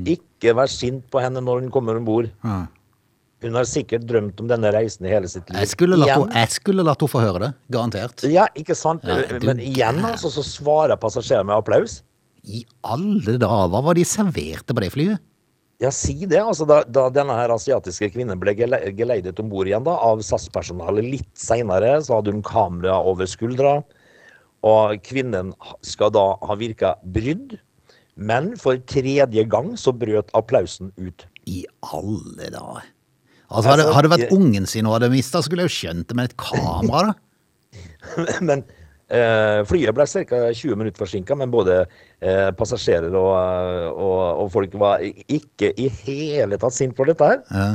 Ikke 0.09 0.53
vær 0.57 0.69
sint 0.71 1.05
på 1.13 1.21
henne 1.23 1.41
når 1.43 1.63
hun 1.63 1.73
kommer 1.73 1.97
om 1.99 2.05
bord. 2.07 2.29
Ja. 2.43 2.63
Hun 3.43 3.57
har 3.59 3.67
sikkert 3.67 4.05
drømt 4.07 4.39
om 4.39 4.47
denne 4.47 4.69
reisen 4.71 5.03
i 5.07 5.11
hele 5.11 5.27
sitt 5.27 5.49
liv. 5.51 5.59
Jeg 5.59 5.73
skulle 5.73 5.97
latt 5.99 6.07
Igjen- 6.07 6.21
henne- 6.29 6.43
jeg 6.45 6.51
skulle 6.55 6.83
latt 6.87 7.01
henne 7.03 7.11
få 7.11 7.19
høre 7.25 7.39
det. 7.43 7.51
Garantert. 7.75 8.23
Ja, 8.31 8.45
ikke 8.55 8.75
sant? 8.75 9.03
Ja, 9.03 9.17
du 9.27 9.45
Men 9.47 9.59
igjen 9.59 9.99
altså, 9.99 10.31
så 10.31 10.43
svarer 10.47 10.95
passasjeren 10.95 11.49
med 11.49 11.57
applaus. 11.57 12.01
I 12.43 12.65
alle 12.83 13.37
dager, 13.39 13.67
hva 13.71 13.81
var 13.83 13.93
de 13.95 14.03
serverte 14.07 14.71
på 14.75 14.79
det 14.83 14.91
flyet? 14.95 15.19
Ja, 15.81 15.89
si 15.91 16.13
det. 16.29 16.39
altså 16.39 16.67
Da, 16.69 16.83
da 16.85 17.07
denne 17.09 17.33
her 17.35 17.51
asiatiske 17.55 18.11
kvinnen 18.13 18.39
ble 18.39 18.53
gele- 18.55 18.93
geleidet 18.95 19.39
om 19.41 19.49
bord 19.51 19.67
igjen 19.67 19.83
da, 19.83 19.95
av 19.97 20.21
SAS-personalet 20.23 21.03
litt 21.03 21.31
seinere, 21.39 21.97
så 22.05 22.19
hadde 22.19 22.31
hun 22.35 22.43
kamera 22.45 22.99
over 23.03 23.25
skuldra. 23.29 23.79
Og 24.63 25.01
kvinnen 25.03 25.51
skal 25.83 26.13
da 26.15 26.27
ha 26.39 26.55
virka 26.55 26.93
brydd. 27.03 27.57
Men 28.15 28.53
for 28.61 28.77
tredje 28.77 29.43
gang 29.49 29.73
så 29.79 29.91
brøt 29.91 30.29
applausen 30.37 30.93
ut. 31.01 31.25
I 31.49 31.65
alle 31.91 32.47
dager. 32.53 32.85
Altså, 33.49 33.69
hadde, 33.69 33.83
Altså, 33.83 33.93
hadde 33.97 34.07
det 34.07 34.13
vært 34.13 34.31
ungen 34.37 34.65
sin 34.69 34.85
hun 34.87 34.93
hadde 34.95 35.09
mista, 35.11 35.41
skulle 35.43 35.65
jeg 35.65 35.69
jo 35.73 35.75
skjønt 35.75 36.07
det 36.07 36.15
med 36.15 36.29
et 36.31 36.37
kamera, 36.39 37.11
da. 37.11 37.13
Men 38.47 38.63
flyet 39.67 39.93
ble 39.95 40.05
ca. 40.07 40.43
20 40.55 40.77
minutter 40.79 41.03
forsinka, 41.03 41.35
men 41.37 41.51
både 41.53 41.81
eh, 41.83 42.51
passasjerer 42.57 43.13
og, 43.13 43.31
eh, 43.37 43.89
og, 43.91 44.43
og 44.43 44.51
folk 44.53 44.77
var 44.79 45.03
ikke 45.03 45.73
i 45.77 45.89
hele 46.03 46.57
tatt 46.61 46.73
sint 46.77 46.95
for 46.97 47.09
dette 47.09 47.27
her. 47.33 47.43
Ja. 47.51 47.67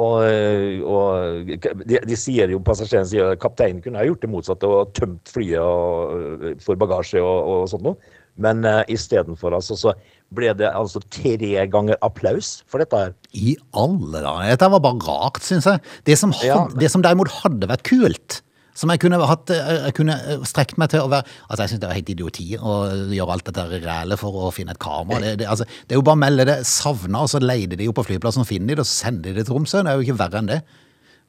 Og, 0.00 0.22
eh, 0.22 0.78
og 0.86 1.48
de, 1.50 1.98
de 2.06 2.16
sier 2.16 2.52
jo, 2.52 2.60
passasjeren 2.62 3.08
sier 3.10 3.34
kapteinen 3.42 3.82
kunne 3.82 3.98
ha 3.98 4.06
gjort 4.06 4.22
det 4.22 4.30
motsatte 4.30 4.68
og 4.70 4.92
tømt 4.96 5.32
flyet 5.34 5.58
og, 5.58 6.46
for 6.62 6.78
bagasje 6.78 7.22
og, 7.24 7.50
og 7.50 7.68
sånt 7.72 7.88
noe. 7.88 8.16
Men 8.40 8.62
uh, 8.64 8.80
istedenfor 8.88 9.52
altså, 9.52 9.74
så 9.76 9.92
ble 10.32 10.52
det 10.56 10.70
altså 10.70 11.02
tre 11.12 11.34
ganger 11.68 11.98
applaus 12.06 12.60
for 12.70 12.80
dette 12.80 12.96
her. 12.96 13.10
I 13.34 13.56
alle 13.76 14.22
dager. 14.22 14.52
Dette 14.54 14.68
var 14.72 14.84
bare 14.86 15.02
rart, 15.04 15.42
syns 15.44 15.66
jeg. 15.68 15.82
Det 16.06 16.16
som, 16.16 16.32
had, 16.38 16.46
Ja. 16.46 16.60
det 16.80 16.88
som 16.94 17.02
derimot 17.04 17.28
hadde 17.42 17.68
vært 17.68 17.84
kult, 17.90 18.38
som 18.76 18.92
jeg 18.92 19.02
kunne, 19.02 19.18
hatt, 19.26 19.50
eh, 19.54 19.70
jeg 19.86 19.96
kunne 19.98 20.16
strekt 20.48 20.78
meg 20.80 20.92
til 20.92 21.02
å 21.04 21.10
være 21.10 21.26
Altså, 21.48 21.64
jeg 21.64 21.72
syns 21.72 21.82
det 21.82 21.88
er 21.88 21.98
helt 21.98 22.12
idioti 22.14 22.46
å 22.56 22.76
gjøre 23.10 23.34
alt 23.34 23.48
dette 23.50 23.80
rælet 23.84 24.20
for 24.20 24.46
å 24.46 24.52
finne 24.54 24.76
et 24.76 24.82
kamera. 24.82 25.20
Det, 25.24 25.40
det, 25.42 25.48
altså, 25.50 25.66
det 25.66 25.96
er 25.96 26.00
jo 26.00 26.06
bare 26.06 26.18
å 26.18 26.22
melde 26.22 26.46
det 26.48 26.60
savna, 26.68 27.24
og 27.24 27.32
så 27.32 27.42
leide 27.42 27.78
de 27.80 27.88
jo 27.88 27.96
på 27.96 28.06
flyplassen 28.06 28.44
og 28.44 28.48
finner 28.48 28.72
de 28.72 28.78
det, 28.78 28.86
og 28.86 28.90
så 28.90 29.08
sender 29.08 29.30
de 29.30 29.40
det 29.40 29.46
til 29.46 29.54
Tromsø. 29.54 29.82
Det 29.82 29.92
er 29.92 29.98
jo 30.00 30.06
ikke 30.06 30.20
verre 30.22 30.42
enn 30.42 30.54
det. 30.54 30.62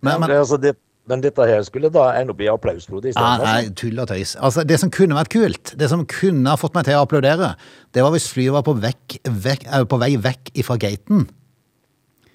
Men, 0.02 0.14
Men, 0.14 0.28
men, 0.28 0.38
altså, 0.42 0.58
det, 0.62 0.76
men 1.10 1.24
dette 1.24 1.46
her 1.50 1.64
skulle 1.66 1.90
da 1.94 2.12
ende 2.20 2.36
opp 2.36 2.42
i 2.44 2.50
applaus, 2.52 2.86
Frode. 2.90 3.10
i 3.10 3.16
stedet, 3.16 3.42
Nei, 3.42 3.52
nei, 3.66 3.76
tull 3.78 4.00
og 4.02 4.10
tøys. 4.12 4.36
Altså, 4.38 4.66
det 4.68 4.78
som 4.82 4.94
kunne 4.94 5.18
vært 5.18 5.34
kult, 5.34 5.74
det 5.80 5.90
som 5.92 6.06
kunne 6.10 6.54
ha 6.54 6.60
fått 6.60 6.78
meg 6.78 6.86
til 6.88 7.00
å 7.00 7.06
applaudere, 7.08 7.56
det 7.96 8.06
var 8.06 8.14
hvis 8.14 8.30
flyet 8.32 8.54
var 8.56 8.66
på, 8.68 8.78
vekk, 8.82 9.18
vekk, 9.48 9.66
eh, 9.66 9.86
på 9.90 10.02
vei 10.02 10.14
vekk 10.22 10.54
ifra 10.62 10.78
gaten. 10.82 11.26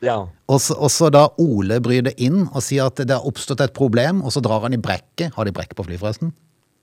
Ja. 0.04 0.16
Og 0.52 0.61
så, 0.61 0.74
og 0.76 0.90
så 0.92 1.09
da 1.11 1.26
Ole 1.40 1.78
bryr 1.80 2.02
det 2.04 2.14
inn 2.22 2.42
og 2.52 2.61
sier 2.62 2.87
at 2.90 3.00
det 3.00 3.14
har 3.16 3.24
oppstått 3.26 3.62
et 3.64 3.72
problem, 3.76 4.20
og 4.22 4.32
så 4.35 4.42
drar 4.44 4.61
han 4.66 4.74
i 4.76 4.80
brekket. 4.82 5.32
Har 5.35 5.48
de 5.48 5.54
brekk 5.56 5.72
på 5.78 5.87
fly, 5.88 5.96
forresten? 6.00 6.35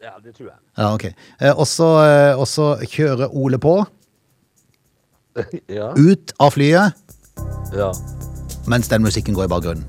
ja, 0.04 0.12
det 0.20 0.34
tror 0.36 0.50
jeg. 0.50 0.58
Ja, 0.78 0.88
ok. 0.98 1.04
Eh, 1.40 1.54
Og 1.56 1.68
så, 1.70 1.86
eh, 2.04 2.36
og 2.40 2.48
så 2.50 2.74
kjører 2.84 3.30
Ole 3.40 3.58
på, 3.64 3.78
Ja. 5.72 5.94
ut 5.96 6.34
av 6.44 6.52
flyet, 6.52 6.94
ja. 7.74 7.88
mens 8.68 8.90
den 8.92 9.02
musikken 9.06 9.34
går 9.34 9.46
i 9.48 9.54
bakgrunnen. 9.54 9.86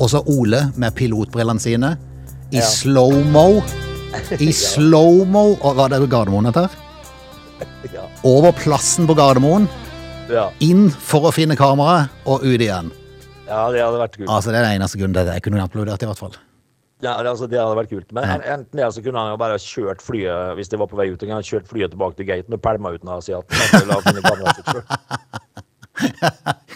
Og 0.00 0.08
så 0.08 0.22
Ole 0.32 0.62
med 0.80 0.94
pilotbrillene 0.96 1.60
sine, 1.60 1.92
i 2.50 2.62
slow-mo. 2.64 3.60
I 4.40 4.48
slow-mo. 4.56 5.44
Hva 5.60 5.74
Var 5.76 5.92
det 5.92 6.00
Gardermoen 6.10 6.48
dette 6.48 6.64
her? 6.64 6.78
Ja. 7.94 8.04
Over 8.24 8.52
plassen 8.52 9.06
på 9.08 9.14
Gardermoen, 9.18 9.68
Ja. 10.30 10.50
inn 10.60 10.90
for 10.90 11.20
å 11.26 11.32
finne 11.34 11.56
kameraet, 11.58 12.08
og 12.26 12.42
ut 12.44 12.60
igjen. 12.60 12.90
ja, 13.48 13.70
det 13.72 13.80
hadde 13.82 13.98
vært 13.98 14.16
kult. 14.18 14.28
Altså, 14.28 14.50
Det 14.52 14.56
er 14.60 14.64
det 14.68 14.76
eneste 14.80 14.98
grunnen 15.00 15.14
til 15.14 15.24
det. 15.26 15.32
jeg 15.34 15.42
kunne 15.42 15.62
applaudert, 15.64 16.02
i 16.02 16.06
hvert 16.06 16.18
fall. 16.18 16.34
Ja, 17.02 17.16
det, 17.22 17.30
altså, 17.32 17.46
det 17.48 17.58
hadde 17.58 17.74
vært 17.78 17.88
kult. 17.90 18.12
Men 18.12 18.24
Ja. 18.28 18.36
enten 18.56 18.76
det, 18.76 18.92
så 18.94 19.02
kunne 19.02 19.18
han 19.18 19.30
jo 19.32 19.36
bare 19.40 19.56
kjørt 19.58 20.00
flyet 20.04 20.54
hvis 20.56 20.68
det 20.68 20.78
var 20.78 20.86
på 20.86 20.96
vei 21.00 21.08
ut, 21.10 21.20
han 21.22 21.42
kjørt 21.42 21.66
flyet 21.66 21.90
tilbake 21.94 22.16
til 22.16 22.26
gaten 22.28 22.52
og 22.52 22.60
pælma 22.62 22.92
ut 22.94 23.00
den 23.00 23.08
av 23.10 23.20
selv. 23.24 23.42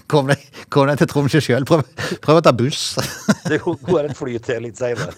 Kom 0.09 0.27
deg, 0.29 0.39
kom 0.69 0.87
deg 0.91 0.99
til 1.01 1.07
Tromsø 1.09 1.41
sjøl. 1.41 1.65
Prøv, 1.65 1.81
prøv 2.21 2.41
å 2.41 2.43
ta 2.45 2.53
buss. 2.53 2.97
Det 3.49 3.61
går 3.63 4.05
et 4.11 4.17
fly 4.17 4.37
til 4.39 4.63
litt 4.67 4.77
seinere. 4.81 5.13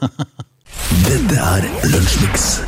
Dette 1.06 1.38
er 1.42 1.66
Lunsjmix. 1.90 2.60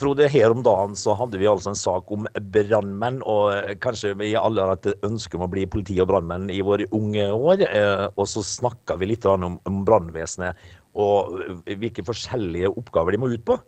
Frode, 0.00 0.26
her 0.32 0.50
om 0.54 0.62
dagen 0.64 0.96
så 0.98 1.12
hadde 1.18 1.38
vi 1.40 1.48
altså 1.50 1.70
en 1.74 1.78
sak 1.78 2.10
om 2.14 2.24
brannmenn, 2.54 3.20
og 3.28 3.52
kanskje 3.84 4.14
vi 4.18 4.32
alle 4.38 4.64
har 4.64 4.72
hatt 4.74 4.88
ønske 5.06 5.36
om 5.36 5.44
å 5.44 5.50
bli 5.52 5.66
politi 5.70 5.98
og 6.00 6.08
brannmenn 6.10 6.48
i 6.50 6.62
våre 6.64 6.88
unge 6.96 7.28
år. 7.36 7.62
eh, 7.68 8.06
Og 8.16 8.26
så 8.28 8.42
snakka 8.46 8.96
vi 9.00 9.12
litt 9.12 9.26
om, 9.28 9.58
om 9.68 9.84
brannvesenet 9.84 10.56
og 10.98 11.36
hvilke 11.68 12.02
forskjellige 12.02 12.72
oppgaver 12.72 13.14
de 13.14 13.20
må 13.22 13.28
ut 13.30 13.44
på. 13.46 13.60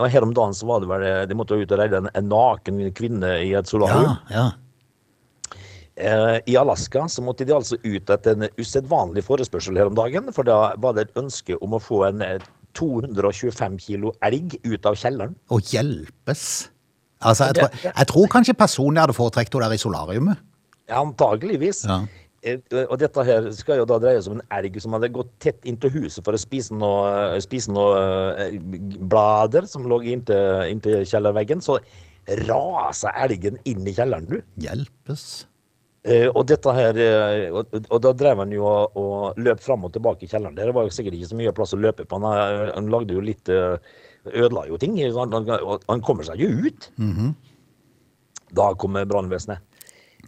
Og 0.00 0.08
her 0.10 0.24
om 0.24 0.32
dagen 0.34 0.54
så 0.56 0.66
var 0.66 0.80
det 0.82 0.88
vel 0.90 1.02
eh, 1.06 1.26
De 1.30 1.36
måtte 1.38 1.54
ut 1.54 1.70
og 1.76 1.78
redde 1.78 2.00
en, 2.00 2.08
en 2.16 2.28
naken 2.32 2.80
kvinne 2.96 3.36
i 3.44 3.52
et 3.54 3.68
solarium. 3.70 4.16
ja. 4.32 4.50
Eh, 5.94 6.38
I 6.48 6.56
Alaska 6.56 7.04
så 7.12 7.22
måtte 7.22 7.44
de 7.44 7.52
altså 7.52 7.76
ut 7.84 8.10
etter 8.10 8.32
en 8.32 8.48
usedvanlig 8.56 9.22
forespørsel 9.26 9.76
her 9.76 9.90
om 9.90 9.94
dagen. 9.94 10.32
For 10.32 10.48
da 10.48 10.72
var 10.80 10.96
det 10.96 11.04
et 11.10 11.20
ønske 11.20 11.58
om 11.60 11.76
å 11.76 11.82
få 11.82 12.06
en 12.08 12.24
225 12.78 13.78
kilo 13.86 14.12
elg 14.24 14.56
ut 14.64 14.86
av 14.88 14.96
kjelleren. 14.98 15.36
Og 15.52 15.72
hjelpes. 15.72 16.44
Altså, 17.22 17.50
jeg, 17.50 17.54
tror, 17.60 17.92
jeg 17.92 18.08
tror 18.10 18.26
kanskje 18.32 18.54
personlig 18.58 19.04
hadde 19.04 19.14
foretrekt 19.16 19.54
henne 19.54 19.68
der 19.70 19.78
i 19.78 19.82
solariumet. 19.82 20.40
Ja, 20.90 21.00
Antageligvis. 21.04 21.84
Ja. 21.86 22.00
Eh, 22.42 22.58
Og 22.90 22.96
dette 22.98 23.22
her 23.22 23.46
skal 23.54 23.78
jo 23.78 23.84
da 23.86 24.00
dreie 24.02 24.22
seg 24.22 24.34
om 24.34 24.40
en 24.40 24.48
elg 24.58 24.80
som 24.82 24.96
hadde 24.96 25.12
gått 25.14 25.30
tett 25.42 25.62
inntil 25.68 25.92
huset 25.94 26.24
for 26.26 26.34
å 26.34 26.40
spise 26.42 26.74
noe, 26.74 27.38
spise 27.44 27.70
noe 27.70 28.00
eh, 28.48 28.56
blader 28.98 29.68
som 29.70 29.86
lå 29.86 30.00
inntil, 30.02 30.64
inntil 30.72 31.04
kjellerveggen. 31.06 31.62
Så 31.62 31.78
rasa 32.48 33.14
elgen 33.22 33.60
inn 33.68 33.86
i 33.86 33.94
kjelleren, 33.94 34.26
du. 34.30 34.40
Hjelpes. 34.62 35.44
Eh, 36.02 36.26
og 36.26 36.48
dette 36.50 36.72
her, 36.74 36.96
eh, 36.98 37.44
og, 37.54 37.76
og 37.78 38.00
da 38.02 38.10
drev 38.18 38.40
han 38.42 38.52
jo 38.54 38.64
og, 38.66 38.96
og 38.98 39.38
løp 39.38 39.60
fram 39.62 39.86
og 39.86 39.92
tilbake 39.94 40.26
i 40.26 40.30
kjelleren. 40.30 40.56
Det 40.58 40.74
var 40.74 40.88
jo 40.88 40.94
sikkert 40.94 41.14
ikke 41.14 41.30
så 41.30 41.38
mye 41.38 41.54
plass 41.54 41.76
å 41.76 41.78
løpe 41.78 42.06
på. 42.08 42.18
Han, 42.18 42.26
eh, 42.34 42.72
han 42.74 42.90
lagde 42.92 43.18
jo 43.18 43.24
litt 43.24 43.52
Ødela 44.22 44.68
jo 44.68 44.76
ting. 44.78 44.94
Han, 45.14 45.32
han, 45.34 45.48
han 45.88 46.02
kommer 46.06 46.26
seg 46.26 46.42
jo 46.42 46.50
ut. 46.66 46.90
Da 48.54 48.68
kommer 48.78 49.06
brannvesenet. 49.08 49.62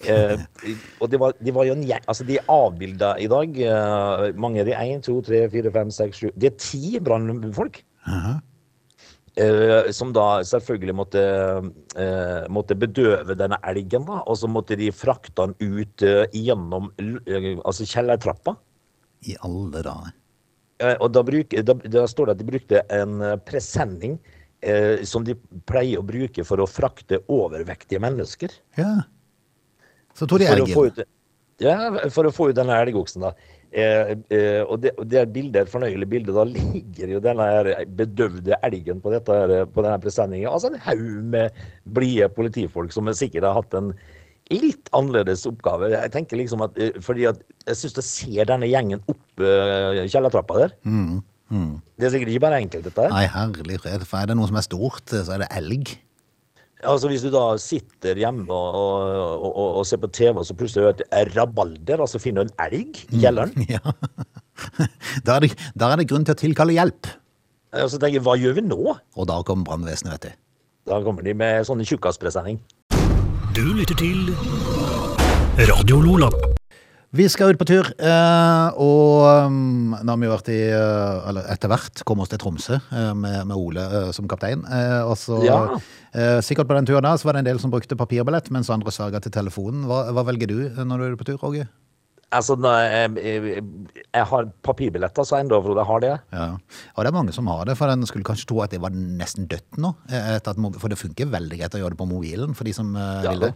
Eh, 0.02 0.40
og 1.00 1.10
det 1.10 1.20
var, 1.22 1.36
de 1.38 1.52
var 1.54 1.68
jo 1.68 1.76
en 1.76 1.84
gjeng 1.86 2.02
Altså, 2.10 2.24
de 2.26 2.38
er 2.40 2.48
avbilda 2.50 3.12
i 3.22 3.28
dag. 3.30 3.60
Eh, 3.68 4.24
mange 4.40 4.62
er 4.62 4.70
de? 4.70 4.74
Én, 4.78 5.02
to, 5.04 5.20
tre, 5.26 5.44
fire, 5.52 5.70
fem, 5.74 5.92
seks, 5.94 6.22
sju 6.22 6.32
Det 6.34 6.50
er 6.50 6.58
ti 6.58 6.98
brannfolk. 7.02 7.82
Aha. 8.10 8.38
Eh, 9.34 9.90
som 9.90 10.12
da 10.14 10.44
selvfølgelig 10.46 10.94
måtte, 10.94 11.22
eh, 11.98 12.44
måtte 12.54 12.76
bedøve 12.78 13.34
denne 13.34 13.58
elgen, 13.66 14.04
da. 14.06 14.20
Og 14.30 14.38
så 14.38 14.46
måtte 14.46 14.76
de 14.78 14.92
frakte 14.94 15.48
den 15.48 15.56
ut 15.58 16.04
eh, 16.06 16.26
gjennom 16.30 16.92
eh, 17.02 17.56
altså 17.64 17.86
kjellertrappa. 17.88 18.54
I 19.26 19.34
alle 19.42 19.82
dager. 19.82 20.12
Eh, 20.78 20.94
og 21.00 21.10
da, 21.16 21.24
bruk, 21.26 21.56
da, 21.66 21.74
da 21.96 22.06
står 22.10 22.30
det 22.30 22.36
at 22.36 22.44
de 22.44 22.48
brukte 22.52 22.84
en 22.94 23.18
eh, 23.22 23.34
presenning 23.48 24.20
eh, 24.62 25.02
som 25.02 25.26
de 25.26 25.34
pleier 25.66 25.98
å 25.98 26.06
bruke 26.06 26.46
for 26.46 26.62
å 26.62 26.70
frakte 26.70 27.24
overvektige 27.26 28.02
mennesker. 28.06 28.54
Ja. 28.78 29.00
Så 30.14 30.30
tok 30.30 30.44
de 30.44 30.46
For 30.46 30.62
elgen. 30.62 30.94
ut, 30.94 31.04
ja, 31.62 31.76
for 32.14 32.30
å 32.30 32.34
få 32.34 32.52
ut 32.52 32.58
denne 32.58 32.78
elgoksen, 32.86 33.26
da. 33.26 33.34
Eh, 33.74 34.10
eh, 34.30 34.60
og 34.62 34.78
det, 34.84 34.92
og 35.02 35.08
det 35.10 35.24
bildet, 35.34 35.64
et 35.64 35.72
fornøyelig 35.72 36.06
bilde. 36.10 36.34
Da 36.36 36.44
ligger 36.46 37.16
jo 37.16 37.22
denne 37.22 37.46
her 37.50 37.70
bedøvde 37.98 38.58
elgen 38.66 39.00
på, 39.02 39.10
dette, 39.14 39.38
på 39.74 39.84
denne 39.84 39.98
presenningen. 40.02 40.50
Altså 40.50 40.70
en 40.70 40.82
haug 40.84 41.24
med 41.32 41.64
blide 41.96 42.30
politifolk 42.36 42.94
som 42.94 43.10
sikkert 43.18 43.48
har 43.48 43.58
hatt 43.58 43.74
en 43.78 43.90
litt 44.52 44.90
annerledes 44.94 45.46
oppgave. 45.48 45.90
Jeg 45.94 46.12
tenker 46.14 46.38
liksom 46.38 46.62
at, 46.66 46.78
eh, 46.78 46.94
fordi 47.02 47.26
at 47.32 47.42
jeg 47.66 47.80
syns 47.80 47.98
jeg 47.98 48.10
ser 48.12 48.50
denne 48.52 48.68
gjengen 48.70 49.02
opp 49.08 49.42
uh, 49.42 50.04
kjellertrappa 50.04 50.58
der. 50.60 50.74
Det 51.98 52.06
er 52.06 52.12
sikkert 52.14 52.34
ikke 52.34 52.44
bare 52.44 52.60
enkelt, 52.62 52.86
dette 52.86 53.06
her. 53.06 53.14
Nei, 53.14 53.24
herlig 53.32 53.80
fred. 53.82 54.04
For 54.06 54.20
er 54.20 54.30
det 54.30 54.36
noe 54.38 54.50
som 54.50 54.60
er 54.60 54.66
stort, 54.66 55.08
så 55.10 55.34
er 55.34 55.42
det 55.42 55.50
elg. 55.56 55.96
Altså 56.84 57.08
Hvis 57.08 57.24
du 57.24 57.30
da 57.32 57.44
sitter 57.60 58.18
hjemme 58.20 58.46
og, 58.52 58.76
og, 58.76 59.44
og, 59.48 59.68
og 59.80 59.86
ser 59.88 60.00
på 60.02 60.10
TV, 60.12 60.36
og 60.36 60.46
så 60.46 60.56
plutselig 60.58 60.84
hører 60.84 60.98
du 61.00 61.04
et 61.08 61.34
rabalder, 61.36 62.02
og 62.04 62.10
så 62.10 62.20
finner 62.22 62.44
du 62.44 62.52
en 62.52 62.64
elg 62.68 63.04
i 63.10 63.24
kjelleren. 63.24 63.54
Ja. 63.74 63.80
Da 65.26 65.34
er, 65.34 65.44
det, 65.44 65.48
da 65.74 65.88
er 65.90 65.98
det 65.98 66.06
grunn 66.12 66.22
til 66.26 66.36
å 66.36 66.38
tilkalle 66.38 66.76
hjelp. 66.76 67.08
Og 67.74 67.90
så 67.90 67.98
tenker 67.98 68.20
jeg, 68.20 68.24
hva 68.26 68.36
gjør 68.38 68.54
vi 68.60 68.62
nå? 68.68 68.78
Og 68.94 69.26
da 69.26 69.40
kommer 69.46 69.66
brannvesenet, 69.66 70.14
vet 70.14 70.28
du. 70.28 70.40
Da 70.92 71.00
kommer 71.02 71.26
de 71.26 71.34
med 71.34 71.66
sånne 71.66 71.86
tjukkaspresenning. 71.88 72.60
Du 73.56 73.64
lytter 73.74 73.98
til 73.98 74.30
Radio 75.70 75.98
Lola. 76.04 76.30
Vi 77.14 77.28
skal 77.30 77.52
ut 77.54 77.58
på 77.60 77.66
tur, 77.68 77.86
eh, 78.02 78.78
og 78.82 79.46
um, 79.46 79.92
nå 79.94 80.14
har 80.16 80.18
vi 80.18 80.30
vært 80.32 80.48
i, 80.50 80.56
eh, 80.74 81.28
eller 81.30 81.46
etter 81.52 81.70
hvert, 81.70 82.02
kommet 82.02 82.26
oss 82.26 82.32
til 82.32 82.40
Tromsø 82.42 82.74
eh, 82.74 83.12
med, 83.14 83.36
med 83.46 83.54
Ole 83.54 83.84
som 84.16 84.26
kaptein. 84.26 84.64
Og 85.06 85.14
så, 85.20 85.38
Ja. 85.46 85.60
sikkert 86.42 86.66
på 86.66 86.74
den 86.74 86.88
turen 86.90 87.06
der, 87.06 87.14
så 87.14 87.28
var 87.28 87.38
det 87.38 87.44
en 87.44 87.50
del 87.52 87.62
som 87.62 87.70
brukte 87.70 87.94
papirbillett, 87.98 88.50
mens 88.50 88.70
andre 88.70 88.90
sverga 88.90 89.22
til 89.22 89.34
telefonen. 89.34 89.86
Hva, 89.86 90.08
hva 90.10 90.26
velger 90.26 90.50
du 90.50 90.58
når 90.82 90.98
du 90.98 91.06
er 91.06 91.16
på 91.20 91.28
tur, 91.30 91.38
Roger? 91.38 91.70
Altså, 92.34 92.56
jeg, 92.58 93.12
jeg, 93.22 93.62
jeg 94.14 94.26
har 94.30 94.48
papirbilletter, 94.66 95.26
så 95.26 95.38
enda, 95.38 95.60
Frode, 95.62 95.80
jeg 95.82 95.88
har 95.90 96.02
det. 96.02 96.12
Ja, 96.34 96.46
og 96.94 97.04
det 97.04 97.10
er 97.10 97.16
mange 97.16 97.34
som 97.36 97.46
har 97.52 97.64
det, 97.68 97.76
for 97.78 97.90
den 97.92 98.02
skulle 98.10 98.26
kanskje 98.26 98.48
tro 98.50 98.60
at 98.64 98.72
det 98.74 98.80
var 98.82 98.90
nesten 98.94 99.46
dødt 99.50 99.78
nå. 99.80 99.92
For 100.82 100.90
det 100.90 100.98
funker 101.00 101.30
veldig 101.30 101.60
greit 101.60 101.76
å 101.78 101.82
gjøre 101.82 101.94
det 101.94 102.00
på 102.00 102.08
mobilen 102.10 102.56
for 102.58 102.66
de 102.66 102.74
som 102.76 102.90
eh, 102.98 103.22
Ja, 103.26 103.34
vil 103.34 103.46
det. 103.46 103.52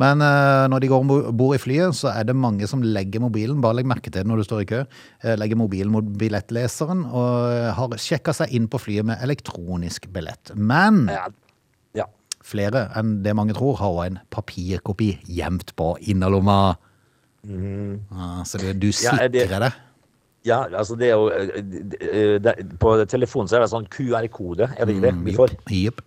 Men 0.00 0.22
eh, 0.24 0.64
når 0.70 0.84
de 0.84 0.90
går 0.92 1.04
om 1.04 1.12
bord 1.36 1.56
i 1.58 1.62
flyet, 1.62 1.96
så 1.98 2.12
er 2.14 2.28
det 2.30 2.36
mange 2.38 2.68
som 2.70 2.84
legger 2.84 3.22
mobilen, 3.24 3.60
bare 3.64 3.80
legg 3.80 3.90
merke 3.90 4.10
til 4.10 4.20
det 4.22 4.28
når 4.30 4.42
du 4.42 4.46
står 4.48 4.64
i 4.64 4.68
kø, 4.70 4.82
eh, 5.24 5.34
legger 5.40 5.58
mobilen 5.60 5.92
mot 5.94 6.06
billettleseren 6.22 7.04
og 7.10 7.74
har 7.78 7.98
sjekka 8.00 8.34
seg 8.36 8.54
inn 8.54 8.70
på 8.70 8.80
flyet 8.82 9.10
med 9.10 9.22
elektronisk 9.26 10.06
billett. 10.14 10.54
Men 10.54 11.08
Ja. 11.10 11.26
flere 12.44 12.90
enn 12.94 13.22
det 13.24 13.32
mange 13.34 13.54
tror, 13.56 13.78
har 13.80 14.02
en 14.04 14.18
papirkopi 14.30 15.14
gjemt 15.26 15.72
på 15.80 15.94
innerlomma. 16.12 16.76
Ja, 17.44 18.44
så 18.44 18.58
du, 18.58 18.72
du 18.72 18.86
Mhm. 18.86 19.02
Ja, 19.04 19.28
det- 19.28 19.48
Ja, 20.46 20.64
altså 20.76 20.94
det 20.98 21.06
er 21.08 21.14
jo 21.14 21.28
eh, 21.30 21.62
det, 21.62 22.42
det, 22.44 22.78
På 22.78 23.04
telefonen 23.08 23.48
så 23.48 23.56
er 23.56 23.60
det 23.64 23.70
sånn 23.70 23.86
QR-kode, 23.88 24.68
er 24.76 24.84
det 24.84 24.94
ikke 24.96 25.06
det 25.06 25.14
vi 25.24 25.32
får? 25.32 25.48
Yep, 25.72 26.02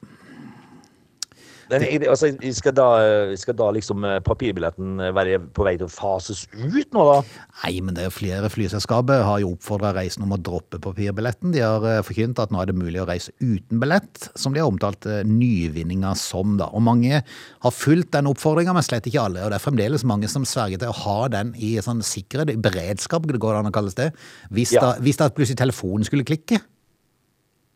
jeg- 1.70 2.08
altså, 2.08 2.30
skal, 2.56 2.74
da, 2.74 3.36
skal 3.36 3.54
da 3.60 3.68
liksom 3.76 4.04
eh, 4.08 4.20
papirbilletten 4.24 4.98
være 5.14 5.40
på 5.54 5.64
vei 5.68 5.76
til 5.78 5.88
å 5.88 5.92
fases 5.92 6.46
ut 6.54 6.92
nå, 6.96 7.04
da? 7.12 7.22
Nei, 7.64 7.82
men 7.82 7.94
det 7.98 8.06
er 8.06 8.14
flere 8.14 8.50
flyselskaper 8.50 9.24
har 9.28 9.40
jo 9.44 9.52
oppfordra 9.56 9.94
reisende 9.98 10.24
om 10.30 10.36
å 10.38 10.42
droppe 10.42 10.80
papirbilletten. 10.80 11.52
De 11.52 11.60
har 11.66 11.84
eh, 11.84 12.02
forkynt 12.08 12.40
at 12.40 12.52
nå 12.52 12.62
er 12.62 12.66
det 12.72 12.76
mulig 12.80 13.02
å 13.04 13.08
reise 13.10 13.32
uten 13.42 13.80
billett, 13.82 14.30
som 14.36 14.54
de 14.56 14.62
har 14.64 14.70
omtalt 14.72 15.06
eh, 15.06 15.24
nyvinninga 15.28 16.16
som. 16.16 16.56
da. 16.58 16.70
Og 16.74 16.82
mange 16.88 17.22
har 17.24 17.72
fulgt 17.76 18.12
den 18.16 18.28
oppfordringa, 18.32 18.74
men 18.78 18.84
slett 18.88 19.08
ikke 19.12 19.26
alle. 19.28 19.44
Og 19.44 19.52
det 19.52 19.60
er 19.60 19.66
fremdeles 19.68 20.06
mange 20.08 20.30
som 20.32 20.46
sverger 20.48 20.80
til 20.80 20.90
å 20.94 20.98
ha 21.04 21.28
den 21.34 21.54
i 21.58 21.76
sånn 21.84 22.00
sikkerhet, 22.06 22.54
i 22.54 22.56
beredskap, 22.62 23.28
det 23.28 23.40
går 23.44 23.60
an 23.60 23.68
å 23.70 23.74
kalles 23.76 23.96
det. 23.98 24.14
Hvis, 24.52 24.72
Ja. 24.74 24.82
da, 24.82 24.94
hvis 25.04 25.18
da 25.18 25.28
plutselig 25.30 25.58
telefonen 25.60 26.06
skulle 26.08 26.24
klikke, 26.24 26.62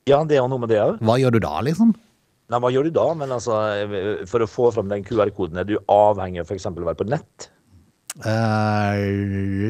Ja, 0.10 0.24
det 0.26 0.38
er 0.40 0.48
noe 0.50 0.58
med 0.58 0.70
det 0.70 0.80
òg. 0.82 0.98
hva 1.00 1.20
gjør 1.22 1.32
du 1.36 1.40
da, 1.44 1.60
liksom? 1.62 1.94
Nei, 2.52 2.60
hva 2.60 2.72
gjør 2.74 2.90
du 2.90 2.96
da? 2.98 3.08
Men 3.16 3.32
altså, 3.32 3.58
eh, 3.80 4.28
for 4.28 4.44
å 4.44 4.50
få 4.50 4.70
fram 4.76 4.92
den 4.92 5.06
QR-koden, 5.08 5.62
er 5.62 5.68
du 5.70 5.78
avhengig 5.92 6.44
av 6.44 6.52
f.eks. 6.52 6.68
å 6.68 6.76
være 6.84 7.00
på 7.00 7.08
nett? 7.08 7.48
Eh, 8.28 9.04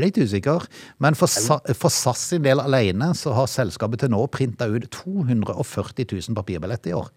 litt 0.01 0.17
usikker. 0.17 0.65
Men 1.03 1.17
for, 1.17 1.29
for 1.77 1.93
SAS 1.93 2.23
sin 2.31 2.45
del 2.45 2.63
alene 2.63 3.11
så 3.17 3.35
har 3.37 3.51
selskapet 3.51 4.01
til 4.01 4.13
nå 4.13 4.23
printa 4.33 4.65
ut 4.71 4.89
240 4.97 6.09
000 6.09 6.39
papirbilletter 6.39 6.93
i 6.93 6.97
år. 6.97 7.11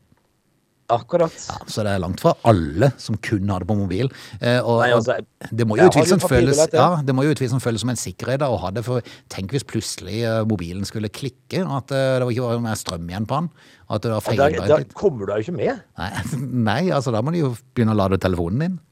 Akkurat. 0.95 1.35
Ja, 1.51 1.59
så 1.71 1.85
det 1.87 1.95
er 1.95 2.03
langt 2.03 2.23
fra 2.23 2.35
alle 2.49 2.91
som 3.01 3.19
kun 3.25 3.51
har 3.53 3.65
det 3.65 3.69
på 3.71 3.77
mobil. 3.79 4.11
Eh, 4.41 4.59
og, 4.61 4.81
Nei, 4.83 4.91
altså, 4.97 5.19
det 5.51 5.67
må 5.69 5.79
jo 5.79 5.89
utvilsomt 5.91 6.25
føles, 6.25 6.63
ja, 6.73 6.89
føles 7.65 7.85
som 7.85 7.93
en 7.93 8.01
sikkerhet 8.01 8.43
da, 8.45 8.51
å 8.53 8.59
ha 8.63 8.73
det. 8.75 8.85
For 8.87 9.05
tenk 9.33 9.55
hvis 9.55 9.67
plutselig 9.69 10.23
eh, 10.25 10.41
mobilen 10.49 10.87
skulle 10.89 11.13
klikke, 11.13 11.65
at 11.65 11.95
eh, 11.95 12.17
det 12.19 12.27
var 12.27 12.35
ikke 12.35 12.49
var 12.49 12.65
mer 12.65 12.81
strøm 12.81 13.11
igjen 13.11 13.29
på 13.31 13.43
den. 13.43 13.53
At 13.95 14.07
det 14.07 14.15
var 14.15 14.41
Da, 14.41 14.67
da 14.71 14.81
kommer 14.97 15.25
du 15.25 15.33
deg 15.33 15.43
jo 15.43 15.49
ikke 15.49 15.59
med. 15.59 15.85
Nei, 16.01 16.11
nei, 16.71 16.83
altså 16.95 17.13
da 17.15 17.23
må 17.25 17.35
du 17.35 17.43
jo 17.43 17.55
begynne 17.77 17.97
å 17.97 18.01
lade 18.05 18.21
telefonen 18.23 18.67
din. 18.67 18.83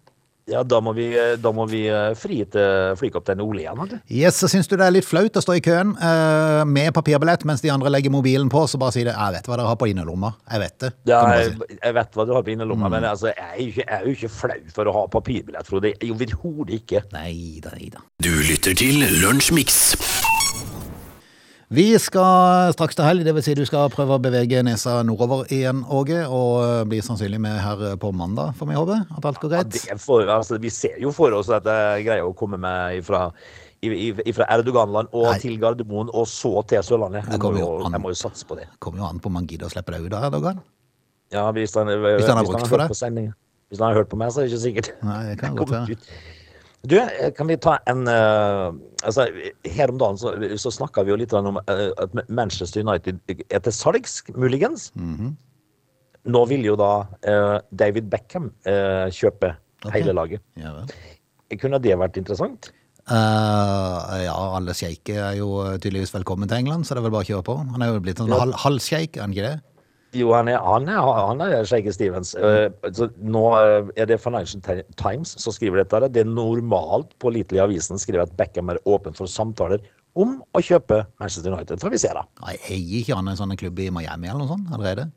Ja, 0.51 0.65
da 0.67 0.81
må 0.83 0.91
vi, 0.97 1.07
da 1.39 1.53
må 1.55 1.67
vi 1.71 1.85
eh, 1.87 2.13
fri 2.19 2.41
til 2.51 2.97
flykaptein 2.99 3.41
Ole 3.45 3.63
igjen. 3.63 3.93
Yes, 4.11 4.41
så 4.43 4.49
Syns 4.51 4.67
du 4.67 4.75
det 4.77 4.89
er 4.89 4.95
litt 4.97 5.07
flaut 5.07 5.37
å 5.39 5.43
stå 5.45 5.55
i 5.55 5.63
køen 5.63 5.93
uh, 6.01 6.65
med 6.67 6.91
papirbillett 6.97 7.45
mens 7.49 7.63
de 7.63 7.71
andre 7.71 7.93
legger 7.95 8.11
mobilen 8.11 8.51
på, 8.51 8.65
så 8.67 8.81
bare 8.81 8.97
si 8.97 9.05
det. 9.07 9.15
'Jeg 9.15 9.37
vet 9.37 9.47
hva 9.47 9.57
dere 9.61 9.71
har 9.71 9.79
på 9.79 9.87
innerlomma'. 9.93 10.33
Jeg 10.51 10.65
vet 10.65 10.77
det. 10.83 10.93
Ja, 11.07 11.23
jeg, 11.39 11.55
jeg 11.79 11.95
vet 12.01 12.19
hva 12.19 12.27
du 12.27 12.35
har 12.35 12.43
på 12.43 12.55
innerlomma, 12.57 12.89
Mm. 12.91 12.91
men 12.97 13.05
altså, 13.05 13.31
jeg, 13.31 13.49
er 13.53 13.63
ikke, 13.69 13.85
jeg 13.87 14.01
er 14.01 14.05
jo 14.07 14.17
ikke 14.19 14.33
flau 14.35 14.61
for 14.75 14.91
å 14.91 14.97
ha 14.99 15.07
papirbillett, 15.15 15.67
Frode. 15.71 15.95
Overhodet 16.11 16.75
ikke. 16.83 17.05
Nei 17.15 17.61
da, 17.63 17.71
nei 17.79 17.91
da. 17.95 18.03
Du 18.19 18.33
lytter 18.43 18.75
til 18.75 19.05
Lunsjmix. 19.23 19.95
Vi 21.73 21.87
skal 22.03 22.73
straks 22.75 22.97
til 22.99 23.07
helg, 23.07 23.23
dvs. 23.25 23.47
Si 23.47 23.55
du 23.57 23.63
skal 23.65 23.89
prøve 23.93 24.19
å 24.19 24.21
bevege 24.21 24.61
nesa 24.67 24.99
nordover 25.09 25.47
igjen, 25.53 25.79
Åge. 25.89 26.19
Og 26.29 26.89
blir 26.91 27.01
sannsynlig 27.05 27.41
med 27.41 27.57
her 27.65 27.97
på 28.01 28.11
mandag, 28.13 28.53
får 28.59 28.69
vi 28.69 28.77
håpe. 28.77 28.99
At 29.17 29.25
alt 29.31 29.41
går 29.41 29.55
Ja, 29.55 29.63
greit. 29.63 29.73
det 29.89 30.01
for, 30.01 30.21
altså, 30.29 30.59
vi 30.61 30.69
ser 30.69 30.99
jo 31.01 31.13
for 31.13 31.33
oss 31.33 31.49
at 31.49 31.65
jeg 31.65 32.05
greier 32.05 32.29
å 32.29 32.35
komme 32.37 32.59
meg 32.61 33.01
i- 33.83 34.13
Erdoganland 34.13 35.09
og 35.13 35.25
Nei. 35.33 35.39
til 35.39 35.59
Gardermoen, 35.59 36.11
og 36.13 36.27
så 36.27 36.63
til 36.69 36.83
Sørlandet. 36.83 37.25
Det 37.25 37.33
Jeg 37.33 37.41
må, 37.41 37.59
jo, 37.59 37.85
an. 37.85 37.93
jeg 37.93 38.01
må 38.01 38.09
jo 38.11 38.15
satse 38.21 38.45
på 38.45 38.55
det. 38.57 38.69
Kommer 38.79 38.99
jo 38.99 39.05
an 39.07 39.19
på 39.19 39.27
om 39.27 39.33
man 39.33 39.47
gidder 39.47 39.67
å 39.67 39.71
slippe 39.73 39.91
deg 39.93 40.03
ut 40.07 40.13
av 40.13 40.31
Erdogan. 40.31 40.61
Ja, 41.33 41.51
hvis 41.53 41.75
han, 41.75 41.87
Hvis 41.87 42.27
han 42.29 42.37
har 42.37 42.45
brukt 42.45 42.69
for 42.69 42.95
sendingen. 42.95 43.35
Hvis 43.71 43.79
han 43.81 43.89
har 43.95 44.05
hørt 44.05 44.11
på 44.11 44.17
meg, 44.19 44.29
så 44.31 44.43
er 44.43 44.49
det 44.49 44.53
ikke 44.53 44.83
sikkert. 44.85 45.03
Nei, 45.03 45.27
det 45.31 45.39
kan 45.39 45.57
godt 45.57 45.71
være. 45.71 45.91
ut. 45.91 45.99
Du, 46.83 46.97
eh, 46.99 47.31
kan 47.37 47.47
vi 47.47 47.57
ta 47.63 47.77
en 47.87 48.09
uh, 48.11 48.75
altså, 49.07 49.29
Her 49.63 49.93
om 49.93 50.01
dagen 50.01 50.19
så, 50.19 50.35
så 50.59 50.73
snakka 50.75 51.05
vi 51.07 51.13
jo 51.13 51.19
litt 51.21 51.35
om 51.37 51.61
uh, 51.61 51.89
at 52.03 52.17
Manchester 52.27 52.83
United 52.83 53.21
er 53.49 53.63
til 53.63 53.75
salgs, 53.77 54.21
muligens. 54.35 54.91
Mhm. 54.99 55.37
Nå 56.33 56.45
vil 56.47 56.63
jo 56.67 56.77
da 56.79 56.93
uh, 57.27 57.57
David 57.75 58.07
Beckham 58.11 58.53
kjøpe 58.63 59.57
okay. 59.83 59.97
hele 59.97 60.13
laget. 60.15 60.43
Ja. 60.55 60.85
Kunne 61.59 61.81
det 61.83 61.97
vært 61.99 62.21
interessant? 62.21 62.71
Uh, 63.11 64.23
ja, 64.23 64.37
alle 64.55 64.75
sjeiker 64.79 65.19
er 65.19 65.41
jo 65.41 65.49
tydeligvis 65.83 66.15
velkommen 66.15 66.47
til 66.47 66.63
England, 66.63 66.87
så 66.87 66.95
det 66.95 67.03
er 67.03 67.09
vel 67.09 67.15
bare 67.17 67.27
å 67.27 67.31
kjøre 67.33 67.47
på. 67.49 67.57
Han 67.75 67.83
er 67.83 67.91
jo 67.91 68.05
blitt 68.05 68.23
en 68.23 68.31
Ja. 68.31 68.39
halv, 68.45 68.55
halvsjeik, 68.63 69.19
er 69.19 69.27
han 69.27 69.35
ikke 69.35 69.49
det? 69.49 69.57
Jo, 70.13 70.33
han 70.37 70.49
er, 70.53 70.59
han 70.61 70.89
er, 70.93 71.01
han 71.01 71.41
er 71.41 71.65
Shaggy 71.69 71.93
Stevens. 71.95 72.35
Eh, 72.37 72.69
så 72.93 73.09
nå 73.25 73.47
eh, 73.57 73.89
er 74.03 74.11
det 74.11 74.21
Financial 74.21 74.61
Times 75.01 75.33
som 75.41 75.55
skriver 75.57 75.81
dette. 75.81 76.11
Det 76.13 76.25
er 76.25 76.29
normalt 76.29 77.15
pålitelig 77.23 77.63
avisen 77.65 78.01
skriver 78.01 78.27
at 78.27 78.37
Beckham 78.37 78.73
er 78.75 78.81
åpen 78.85 79.17
for 79.17 79.31
samtaler 79.31 79.81
om 80.13 80.37
å 80.53 80.61
kjøpe 80.61 81.01
Manchester 81.23 81.55
United. 81.55 81.81
Får 81.81 81.95
vi 81.95 82.03
se, 82.03 82.13
da. 82.13 82.27
Eier 82.53 83.01
ikke 83.01 83.17
han 83.17 83.33
en 83.33 83.41
sånn 83.41 83.57
klubb 83.57 83.81
i 83.81 83.89
Miami 83.95 84.29
eller 84.29 84.45
noe 84.45 84.53
sånt 84.53 84.69
allerede? 84.77 85.09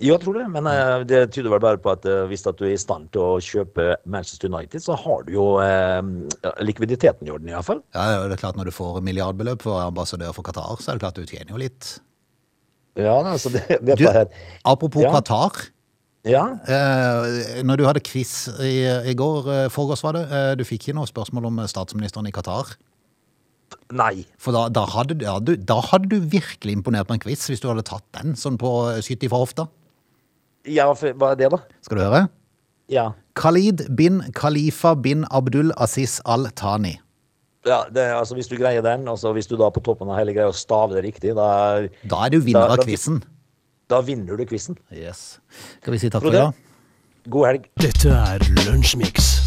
Jo, 0.00 0.16
jeg 0.16 0.24
tror 0.24 0.40
det, 0.40 0.48
men 0.56 0.66
eh, 0.66 1.06
det 1.06 1.22
tyder 1.36 1.54
vel 1.54 1.62
bare 1.62 1.78
på 1.78 1.94
at 1.94 2.10
hvis 2.26 2.46
at 2.50 2.58
du 2.58 2.66
er 2.66 2.74
i 2.74 2.82
stand 2.82 3.12
til 3.14 3.22
å 3.22 3.40
kjøpe 3.44 3.92
Manchester 4.10 4.50
United, 4.50 4.82
så 4.82 4.98
har 4.98 5.26
du 5.28 5.34
jo 5.36 5.48
eh, 5.62 6.02
likviditeten 6.66 7.30
i 7.30 7.34
orden, 7.36 7.54
iallfall. 7.54 7.84
Ja, 7.94 8.24
det 8.26 8.40
er 8.40 8.42
klart 8.42 8.58
Når 8.58 8.72
du 8.72 8.74
får 8.74 9.02
milliardbeløp 9.06 9.62
for 9.70 9.84
ambassadør 9.86 10.34
for 10.34 10.50
Qatar, 10.50 10.80
så 10.82 10.90
er 10.90 10.98
det 10.98 11.06
klart 11.06 11.20
du 11.20 11.28
tjener 11.28 11.54
jo 11.54 11.62
litt. 11.68 12.00
Ja, 12.98 13.18
altså 13.22 13.50
det, 13.54 13.62
Du, 13.98 14.06
apropos 14.64 15.02
Ja. 15.02 15.12
Qatar. 15.14 15.68
Ja. 16.26 16.42
Eh, 16.68 17.62
når 17.64 17.76
du 17.80 17.84
hadde 17.86 18.00
quiz 18.04 18.48
i, 18.60 18.82
i 19.10 19.14
går, 19.16 19.46
eh, 19.48 19.68
var 20.02 20.12
det, 20.18 20.24
eh, 20.30 20.54
du 20.58 20.64
fikk 20.64 20.88
ikke 20.88 20.94
noe 20.98 21.06
spørsmål 21.08 21.46
om 21.46 21.60
statsministeren 21.70 22.26
i 22.28 22.32
Qatar. 22.34 22.74
Nei. 23.94 24.26
For 24.38 24.52
da, 24.52 24.68
da, 24.68 24.84
hadde, 24.86 25.14
du- 25.18 25.24
ja, 25.24 25.38
du, 25.38 25.54
da 25.56 25.80
hadde 25.80 26.08
du 26.10 26.18
virkelig 26.20 26.74
imponert 26.76 27.06
på 27.08 27.14
en 27.14 27.22
quiz 27.22 27.46
hvis 27.48 27.60
du 27.62 27.68
hadde 27.70 27.82
tatt 27.86 28.04
den 28.20 28.34
sånn 28.38 28.58
på 28.58 28.68
70 29.00 29.30
fra 29.30 29.38
hofta. 29.40 29.68
Ja, 30.68 30.90
hva 30.92 31.30
er 31.32 31.36
det, 31.40 31.48
da? 31.54 31.58
Skal 31.82 31.96
du 31.98 32.04
høre? 32.04 32.28
Ja. 32.90 33.12
Khalid 33.38 33.86
bin 33.96 34.20
Khalifa 34.36 34.94
bin 35.00 35.24
Abdul 35.30 35.72
Aziz 35.78 36.18
al-Thani. 36.26 36.98
Ja 37.66 37.84
det, 37.90 38.06
altså 38.16 38.34
Hvis 38.34 38.48
du 38.48 38.56
greier 38.56 38.82
den, 38.82 39.06
altså 39.08 39.32
hvis 39.36 39.46
du 39.46 39.56
da 39.56 39.68
på 39.70 39.82
toppen 39.82 40.08
av 40.08 40.16
hele 40.18 40.32
greia 40.32 40.52
staver 40.52 40.94
det 41.00 41.04
riktig, 41.04 41.34
da, 41.34 41.86
Da 42.08 42.24
er 42.26 42.30
du 42.30 42.40
vinner 42.40 42.60
Da- 42.66 42.72
av 42.72 42.76
da- 42.78 42.84
quizen. 42.84 43.22
da 43.90 44.00
vinner 44.00 44.36
du 44.36 44.44
quizen. 44.46 44.76
Yes. 44.92 45.40
Skal 45.82 45.92
vi 45.92 45.98
si 45.98 46.08
takk 46.10 46.22
for 46.22 46.28
i 46.30 46.32
dag? 46.32 46.54
God 47.28 47.46
helg. 47.46 47.64
Dette 47.76 48.08
er 48.08 48.38
Lunsjmix. 48.64 49.39